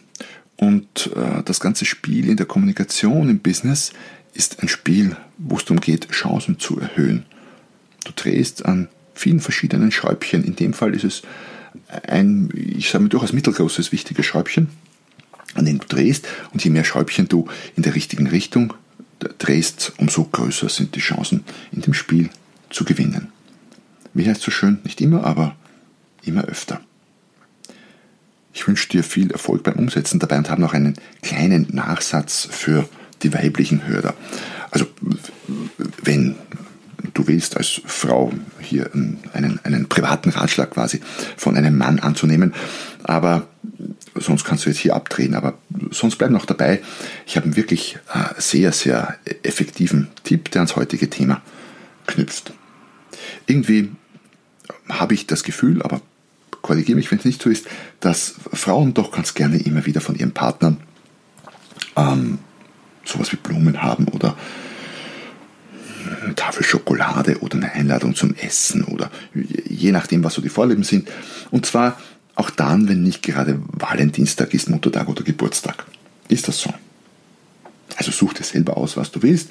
Und 0.57 1.11
äh, 1.15 1.43
das 1.45 1.61
ganze 1.61 1.85
Spiel 1.85 2.29
in 2.29 2.39
der 2.39 2.47
Kommunikation, 2.47 3.29
im 3.29 3.41
Business, 3.41 3.93
ist 4.33 4.63
ein 4.63 4.69
Spiel, 4.69 5.15
wo 5.37 5.57
es 5.57 5.65
darum 5.65 5.81
geht, 5.81 6.11
Chancen 6.11 6.59
zu 6.59 6.81
erhöhen. 6.81 7.27
Du 8.05 8.13
drehst 8.17 8.65
an 8.65 8.89
vielen 9.15 9.41
verschiedenen 9.41 9.93
Schräubchen. 9.93 10.43
In 10.43 10.57
dem 10.57 10.73
Fall 10.73 10.95
ist 10.95 11.05
es 11.05 11.23
ein, 12.09 12.51
ich 12.55 12.89
sage 12.89 13.05
mal, 13.05 13.09
durchaus 13.11 13.35
mittelgroßes, 13.35 13.93
wichtiges 13.93 14.25
Schräubchen 14.25 14.69
an 15.55 15.65
dem 15.65 15.79
du 15.79 15.87
drehst. 15.87 16.27
Und 16.53 16.65
je 16.65 16.71
mehr 16.71 16.85
Schräubchen 16.85 17.29
du 17.29 17.49
in 17.77 17.83
der 17.83 17.95
richtigen 17.95 18.27
Richtung 18.27 18.75
drehst, 19.39 19.93
umso 19.99 20.25
größer 20.25 20.69
sind 20.69 20.95
die 20.95 21.01
Chancen, 21.01 21.45
in 21.73 21.81
dem 21.81 21.95
Spiel 21.95 22.31
zu 22.71 22.85
gewinnen. 22.85 23.29
Wie 24.13 24.29
heißt 24.29 24.43
so 24.43 24.51
schön? 24.51 24.79
Nicht 24.85 25.01
immer, 25.01 25.25
aber 25.25 25.57
immer 26.25 26.45
öfter. 26.45 26.81
Ich 28.53 28.69
wünsche 28.69 28.89
dir 28.89 29.03
viel 29.03 29.33
Erfolg 29.33 29.65
beim 29.65 29.75
Umsetzen 29.75 30.21
dabei 30.21 30.39
und 30.39 30.49
habe 30.49 30.61
noch 30.61 30.75
einen 30.75 30.95
kleinen 31.23 31.67
Nachsatz 31.73 32.47
für 32.51 32.89
die 33.23 33.33
weiblichen 33.33 33.87
Hörer. 33.87 34.15
Also, 34.71 34.87
wenn 36.03 36.37
du 37.13 37.27
willst 37.27 37.57
als 37.57 37.83
Frau 37.85 38.33
hier 38.61 38.91
einen, 38.95 39.61
einen 39.63 39.89
privaten 39.89 40.31
Ratschlag 40.31 40.71
quasi 40.71 41.01
von 41.37 41.57
einem 41.57 41.77
Mann 41.77 41.99
anzunehmen, 41.99 42.55
aber 43.03 43.47
sonst 44.15 44.45
kannst 44.45 44.65
du 44.65 44.71
jetzt 44.71 44.79
hier 44.79 44.95
abdrehen, 44.95 45.35
aber 45.35 45.55
sonst 45.91 46.17
bleib 46.17 46.31
noch 46.31 46.47
dabei. 46.47 46.81
Ich 47.27 47.37
habe 47.37 47.45
einen 47.45 47.57
wirklich 47.57 47.99
äh, 48.15 48.41
sehr, 48.41 48.73
sehr 48.73 49.17
effektiven 49.43 50.09
Tipp, 50.23 50.51
der 50.51 50.63
ans 50.63 50.77
heutige 50.77 51.11
Thema 51.11 51.43
knüpft. 52.07 52.53
Irgendwie 53.47 53.91
habe 54.89 55.15
ich 55.15 55.27
das 55.27 55.43
Gefühl, 55.43 55.83
aber 55.83 56.01
korrigiere 56.63 56.97
mich, 56.97 57.11
wenn 57.11 57.19
es 57.19 57.25
nicht 57.25 57.43
so 57.43 57.51
ist, 57.51 57.67
dass 58.01 58.35
Frauen 58.53 58.95
doch 58.95 59.13
ganz 59.13 59.35
gerne 59.35 59.59
immer 59.59 59.85
wieder 59.87 60.01
von 60.01 60.15
ihren 60.15 60.33
Partnern 60.33 60.79
ähm, 61.97 62.39
sowas 63.05 63.33
wie 63.33 63.37
Blumen 63.37 63.83
haben 63.83 64.09
oder 64.09 64.37
eine 66.25 66.35
Tafel 66.35 66.65
Schokolade 66.65 67.39
oder 67.41 67.57
eine 67.57 67.73
Einladung 67.73 68.15
zum 68.15 68.35
Essen 68.35 68.85
oder 68.85 69.11
je 69.35 69.93
nachdem, 69.93 70.25
was 70.25 70.35
so 70.35 70.43
die 70.43 70.49
Vorlieben 70.49 70.85
sind. 70.85 71.09
Und 71.51 71.67
zwar 71.67 71.99
auch 72.35 72.51
dann, 72.51 72.89
wenn 72.89 73.03
nicht 73.03 73.23
gerade 73.23 73.61
Valentinstag 73.69 74.55
ist, 74.55 74.69
Muttertag 74.69 75.09
oder 75.09 75.23
Geburtstag. 75.23 75.87
Ist 76.29 76.49
das 76.49 76.61
so? 76.61 76.73
Also 77.97 78.11
such 78.11 78.35
dir 78.35 78.45
selber 78.45 78.77
aus, 78.77 78.97
was 78.97 79.13
du 79.13 79.23
willst. 79.23 79.51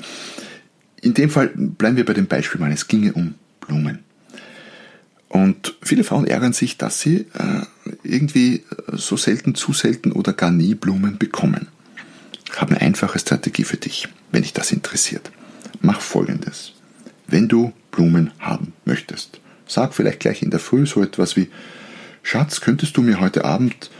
In 1.01 1.13
dem 1.13 1.29
Fall 1.29 1.51
bleiben 1.55 1.97
wir 1.97 2.05
bei 2.05 2.13
dem 2.13 2.27
Beispiel 2.27 2.59
mal, 2.59 2.71
es 2.71 2.87
ginge 2.87 3.13
um 3.13 3.35
Blumen. 3.61 3.99
Und 5.29 5.75
viele 5.81 6.03
Frauen 6.03 6.27
ärgern 6.27 6.53
sich, 6.53 6.77
dass 6.77 7.01
sie 7.01 7.25
äh, 7.33 7.61
irgendwie 8.03 8.63
so 8.91 9.17
selten, 9.17 9.55
zu 9.55 9.73
selten 9.73 10.11
oder 10.11 10.31
gar 10.31 10.51
nie 10.51 10.75
Blumen 10.75 11.17
bekommen. 11.17 11.67
Ich 12.51 12.61
habe 12.61 12.75
eine 12.75 12.81
einfache 12.81 13.17
Strategie 13.17 13.63
für 13.63 13.77
dich, 13.77 14.07
wenn 14.31 14.43
dich 14.43 14.53
das 14.53 14.71
interessiert. 14.71 15.31
Mach 15.85 15.99
folgendes. 15.99 16.71
Wenn 17.27 17.49
du 17.49 17.73
Blumen 17.91 18.31
haben 18.39 18.71
möchtest, 18.85 19.41
sag 19.67 19.93
vielleicht 19.93 20.21
gleich 20.21 20.41
in 20.41 20.49
der 20.49 20.61
Früh 20.61 20.85
so 20.85 21.03
etwas 21.03 21.35
wie, 21.35 21.49
Schatz, 22.23 22.61
könntest 22.61 22.95
du 22.95 23.01
mir 23.01 23.19
heute 23.19 23.43
Abend 23.43 23.91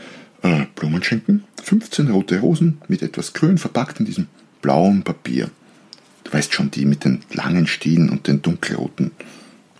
äh, 0.42 0.64
Blumen 0.76 1.02
schenken? 1.02 1.44
15 1.62 2.08
rote 2.10 2.40
Rosen 2.40 2.78
mit 2.88 3.02
etwas 3.02 3.34
Grün 3.34 3.58
verpackt 3.58 4.00
in 4.00 4.06
diesem 4.06 4.28
blauen 4.62 5.02
Papier. 5.02 5.50
Du 6.24 6.32
weißt 6.32 6.54
schon, 6.54 6.70
die 6.70 6.86
mit 6.86 7.04
den 7.04 7.20
langen 7.30 7.66
Stielen 7.66 8.08
und 8.08 8.28
den 8.28 8.40
dunkelroten 8.40 9.10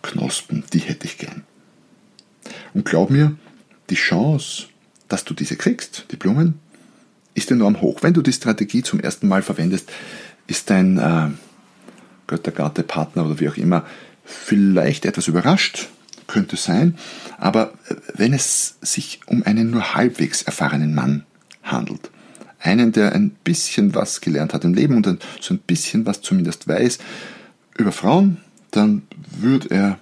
Knospen, 0.03 0.63
die 0.75 0.81
hätte 0.81 1.07
ich 1.07 1.17
gern. 1.17 1.43
Und 2.75 2.85
glaub 2.85 3.09
mir, 3.09 3.35
die 3.89 3.95
Chance, 3.95 4.65
dass 5.09 5.25
du 5.25 5.33
diese 5.33 5.57
kriegst, 5.57 6.05
die 6.11 6.17
Blumen, 6.17 6.61
ist 7.33 7.51
enorm 7.51 7.81
hoch. 7.81 8.03
Wenn 8.03 8.13
du 8.13 8.21
die 8.21 8.35
Strategie 8.35 8.83
zum 8.83 9.01
ersten 9.01 9.27
Mal 9.27 9.41
verwendest, 9.41 9.91
ist 10.47 10.69
dein 10.69 10.99
äh, 10.99 11.31
Göttergatte, 12.27 12.83
Partner 12.83 13.27
oder 13.27 13.41
wie 13.41 13.49
auch 13.49 13.57
immer 13.57 13.85
vielleicht 14.25 15.05
etwas 15.05 15.29
überrascht, 15.29 15.89
könnte 16.27 16.57
sein, 16.57 16.97
aber 17.39 17.75
äh, 17.89 17.97
wenn 18.15 18.33
es 18.33 18.77
sich 18.81 19.21
um 19.27 19.43
einen 19.45 19.71
nur 19.71 19.95
halbwegs 19.95 20.43
erfahrenen 20.43 20.95
Mann 20.95 21.25
handelt, 21.63 22.11
einen, 22.61 22.93
der 22.93 23.13
ein 23.13 23.31
bisschen 23.31 23.95
was 23.95 24.21
gelernt 24.21 24.55
hat 24.55 24.65
im 24.65 24.75
Leben 24.75 24.97
und 24.97 25.23
so 25.41 25.55
ein 25.55 25.59
bisschen 25.59 26.07
was 26.07 26.23
zumindest 26.23 26.67
weiß 26.67 26.99
über 27.77 27.93
Frauen, 27.93 28.39
dann 28.71 29.03
würde 29.39 29.71
er 29.71 29.99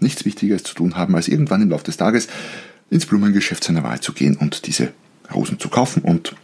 nichts 0.00 0.24
Wichtigeres 0.24 0.62
zu 0.62 0.74
tun 0.74 0.96
haben, 0.96 1.14
als 1.14 1.28
irgendwann 1.28 1.62
im 1.62 1.70
Laufe 1.70 1.84
des 1.84 1.96
Tages 1.96 2.28
ins 2.90 3.06
Blumengeschäft 3.06 3.62
seiner 3.62 3.84
Wahl 3.84 4.00
zu 4.00 4.12
gehen 4.12 4.36
und 4.36 4.66
diese 4.66 4.92
Rosen 5.32 5.58
zu 5.58 5.68
kaufen 5.68 6.02
und 6.02 6.34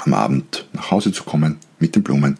am 0.00 0.14
Abend 0.14 0.66
nach 0.72 0.90
Hause 0.90 1.12
zu 1.12 1.24
kommen 1.24 1.56
mit 1.78 1.94
den 1.94 2.02
Blumen, 2.02 2.38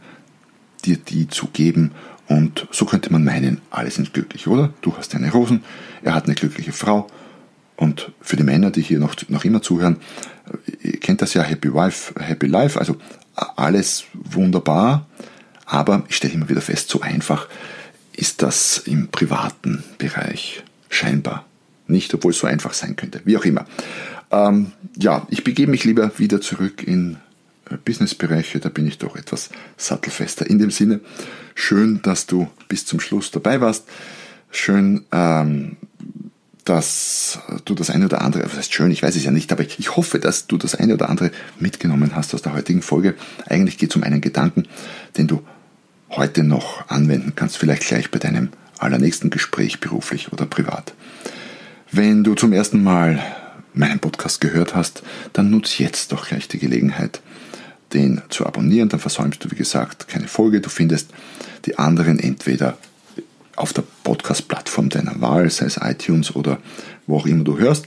dir 0.85 0.97
die 0.97 1.29
zu 1.29 1.49
geben 1.49 1.93
und 2.27 2.67
so 2.71 2.85
könnte 2.85 3.13
man 3.13 3.25
meinen, 3.25 3.61
alle 3.71 3.91
sind 3.91 4.13
glücklich, 4.13 4.47
oder? 4.47 4.73
Du 4.83 4.97
hast 4.97 5.15
deine 5.15 5.31
Rosen, 5.31 5.65
er 6.03 6.15
hat 6.15 6.27
eine 6.27 6.35
glückliche 6.35 6.73
Frau 6.73 7.07
und 7.77 8.13
für 8.21 8.37
die 8.37 8.43
Männer, 8.43 8.71
die 8.71 8.83
hier 8.83 8.99
noch, 8.99 9.15
noch 9.29 9.45
immer 9.45 9.63
zuhören, 9.63 9.97
ihr 10.83 11.01
kennt 11.01 11.23
das 11.23 11.35
ja 11.35 11.43
Happy 11.43 11.73
Wife, 11.73 12.15
Happy 12.21 12.47
Life, 12.47 12.79
also 12.79 12.97
alles 13.35 14.05
wunderbar, 14.15 15.07
aber 15.65 16.05
ich 16.09 16.17
stelle 16.17 16.35
immer 16.35 16.49
wieder 16.49 16.61
fest, 16.61 16.89
so 16.91 17.01
einfach 17.01 17.49
ist 18.13 18.43
das 18.43 18.79
im 18.79 19.09
privaten 19.09 19.85
Bereich 19.97 20.65
scheinbar 20.89 21.45
nicht, 21.87 22.13
obwohl 22.15 22.33
es 22.33 22.39
so 22.39 22.47
einfach 22.47 22.75
sein 22.75 22.97
könnte. 22.97 23.21
Wie 23.25 23.37
auch 23.37 23.45
immer. 23.45 23.65
Ähm, 24.31 24.73
ja, 24.97 25.27
ich 25.31 25.45
begebe 25.45 25.71
mich 25.71 25.85
lieber 25.85 26.19
wieder 26.19 26.41
zurück 26.41 26.83
in 26.87 27.17
Businessbereiche, 27.85 28.61
da 28.61 28.69
bin 28.69 28.87
ich 28.87 28.99
doch 28.99 29.17
etwas 29.17 29.51
sattelfester. 29.77 30.47
In 30.47 30.59
dem 30.59 30.71
Sinne, 30.71 31.01
schön, 31.55 32.01
dass 32.03 32.27
du 32.27 32.49
bis 32.69 32.87
zum 32.87 33.01
Schluss 33.01 33.31
dabei 33.31 33.61
warst. 33.61 33.85
Schön, 34.51 35.05
ähm, 35.13 35.77
dass 36.65 37.39
du 37.65 37.75
das 37.75 37.91
eine 37.91 38.05
oder 38.07 38.21
andere, 38.21 38.45
was 38.45 38.57
heißt 38.57 38.75
schön, 38.75 38.91
ich 38.91 39.03
weiß 39.03 39.17
es 39.17 39.25
ja 39.25 39.31
nicht, 39.31 39.53
aber 39.53 39.63
ich 39.63 39.97
hoffe, 39.97 40.19
dass 40.19 40.47
du 40.47 40.59
das 40.59 40.75
eine 40.75 40.95
oder 40.95 41.09
andere 41.09 41.31
mitgenommen 41.59 42.15
hast 42.15 42.35
aus 42.35 42.43
der 42.43 42.53
heutigen 42.53 42.83
Folge. 42.83 43.15
Eigentlich 43.47 43.79
geht 43.79 43.91
es 43.91 43.97
um 43.97 44.03
einen 44.03 44.21
Gedanken, 44.21 44.65
den 45.17 45.29
du 45.29 45.43
heute 46.11 46.45
noch 46.45 46.89
anwenden 46.89 47.35
kannst, 47.35 47.57
vielleicht 47.57 47.87
gleich 47.87 48.11
bei 48.11 48.19
deinem 48.19 48.51
allernächsten 48.79 49.31
Gespräch, 49.31 49.81
beruflich 49.81 50.33
oder 50.33 50.47
privat. 50.47 50.95
Wenn 51.91 52.23
du 52.23 52.35
zum 52.35 52.53
ersten 52.53 52.83
Mal 52.83 53.23
meinen 53.73 53.99
Podcast 53.99 54.41
gehört 54.41 54.75
hast, 54.75 55.03
dann 55.33 55.51
nutz 55.51 55.79
jetzt 55.79 56.13
doch 56.13 56.29
gleich 56.29 56.49
die 56.49 56.59
Gelegenheit, 56.59 57.21
den 57.93 58.23
zu 58.29 58.47
abonnieren. 58.47 58.89
Dann 58.89 59.01
versäumst 59.01 59.45
du, 59.45 59.51
wie 59.51 59.57
gesagt, 59.57 60.09
keine 60.09 60.29
Folge. 60.29 60.61
Du 60.61 60.71
findest 60.71 61.11
die 61.67 61.79
anderen 61.79 62.19
entweder 62.19 62.79
auf 63.57 63.73
der 63.73 63.85
Podcast-Plattform 64.05 64.89
deiner 64.89 65.21
Wahl, 65.21 65.51
sei 65.51 65.67
es 65.67 65.79
iTunes 65.83 66.35
oder 66.35 66.59
wo 67.07 67.19
auch 67.19 67.27
immer 67.27 67.45
du 67.45 67.59
hörst, 67.59 67.87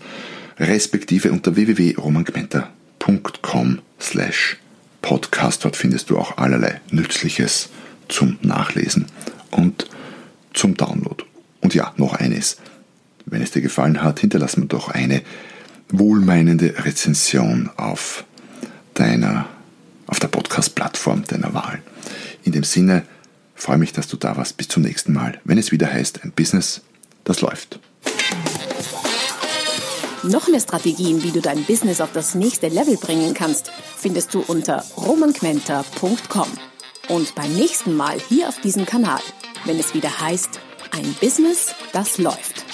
respektive 0.60 1.32
unter 1.32 1.56
www.romangmenta.com 1.56 3.80
slash 4.00 4.58
podcast. 5.02 5.66
Dort 5.66 5.76
findest 5.76 6.10
du 6.10 6.18
auch 6.18 6.38
allerlei 6.38 6.80
Nützliches 6.92 7.70
zum 8.08 8.38
Nachlesen 8.42 9.06
und 9.52 9.90
zum 10.54 10.76
Download. 10.76 11.24
Und 11.62 11.74
ja, 11.74 11.94
noch 11.98 12.16
eines. 12.16 12.58
Wenn 13.26 13.42
es 13.42 13.52
dir 13.52 13.62
gefallen 13.62 14.04
hat, 14.04 14.20
hinterlass 14.20 14.58
mir 14.58 14.66
doch 14.66 14.90
eine 14.90 15.22
wohlmeinende 15.90 16.86
Rezension 16.86 17.70
auf 17.78 18.26
deiner, 18.94 19.48
auf 20.12 20.19
der 20.19 20.28
Podcast-Plattform 20.28 21.24
deiner 21.26 21.56
Wahl. 21.56 21.82
In 22.43 22.52
dem 22.52 22.63
Sinne, 22.63 23.04
freue 23.56 23.78
mich, 23.78 23.93
dass 23.93 24.08
du 24.08 24.17
da 24.17 24.38
warst. 24.38 24.58
Bis 24.58 24.67
zum 24.67 24.84
nächsten 24.84 25.13
Mal, 25.13 25.39
wenn 25.45 25.58
es 25.58 25.71
wieder 25.71 25.91
heißt, 25.91 26.24
ein 26.24 26.34
Business, 26.34 26.82
das 27.24 27.41
läuft. 27.41 27.80
Noch 30.24 30.47
mehr 30.50 30.60
Strategien, 30.60 31.24
wie 31.24 31.32
du 31.32 31.41
dein 31.41 31.63
Business 31.63 32.00
auf 32.00 32.12
das 32.13 32.36
nächste 32.36 32.67
Level 32.67 32.97
bringen 32.97 33.34
kannst, 33.34 33.71
findest 33.97 34.34
du 34.34 34.41
unter 34.41 34.84
romanquenter.com. 34.97 36.47
Und 37.08 37.34
beim 37.34 37.54
nächsten 37.56 37.95
Mal 37.95 38.19
hier 38.30 38.50
auf 38.50 38.60
diesem 38.62 38.86
Kanal, 38.86 39.21
wenn 39.65 39.80
es 39.80 39.95
wieder 39.95 40.19
heißt, 40.19 40.60
ein 40.91 41.15
Business, 41.19 41.74
das 41.93 42.17
läuft. 42.17 42.71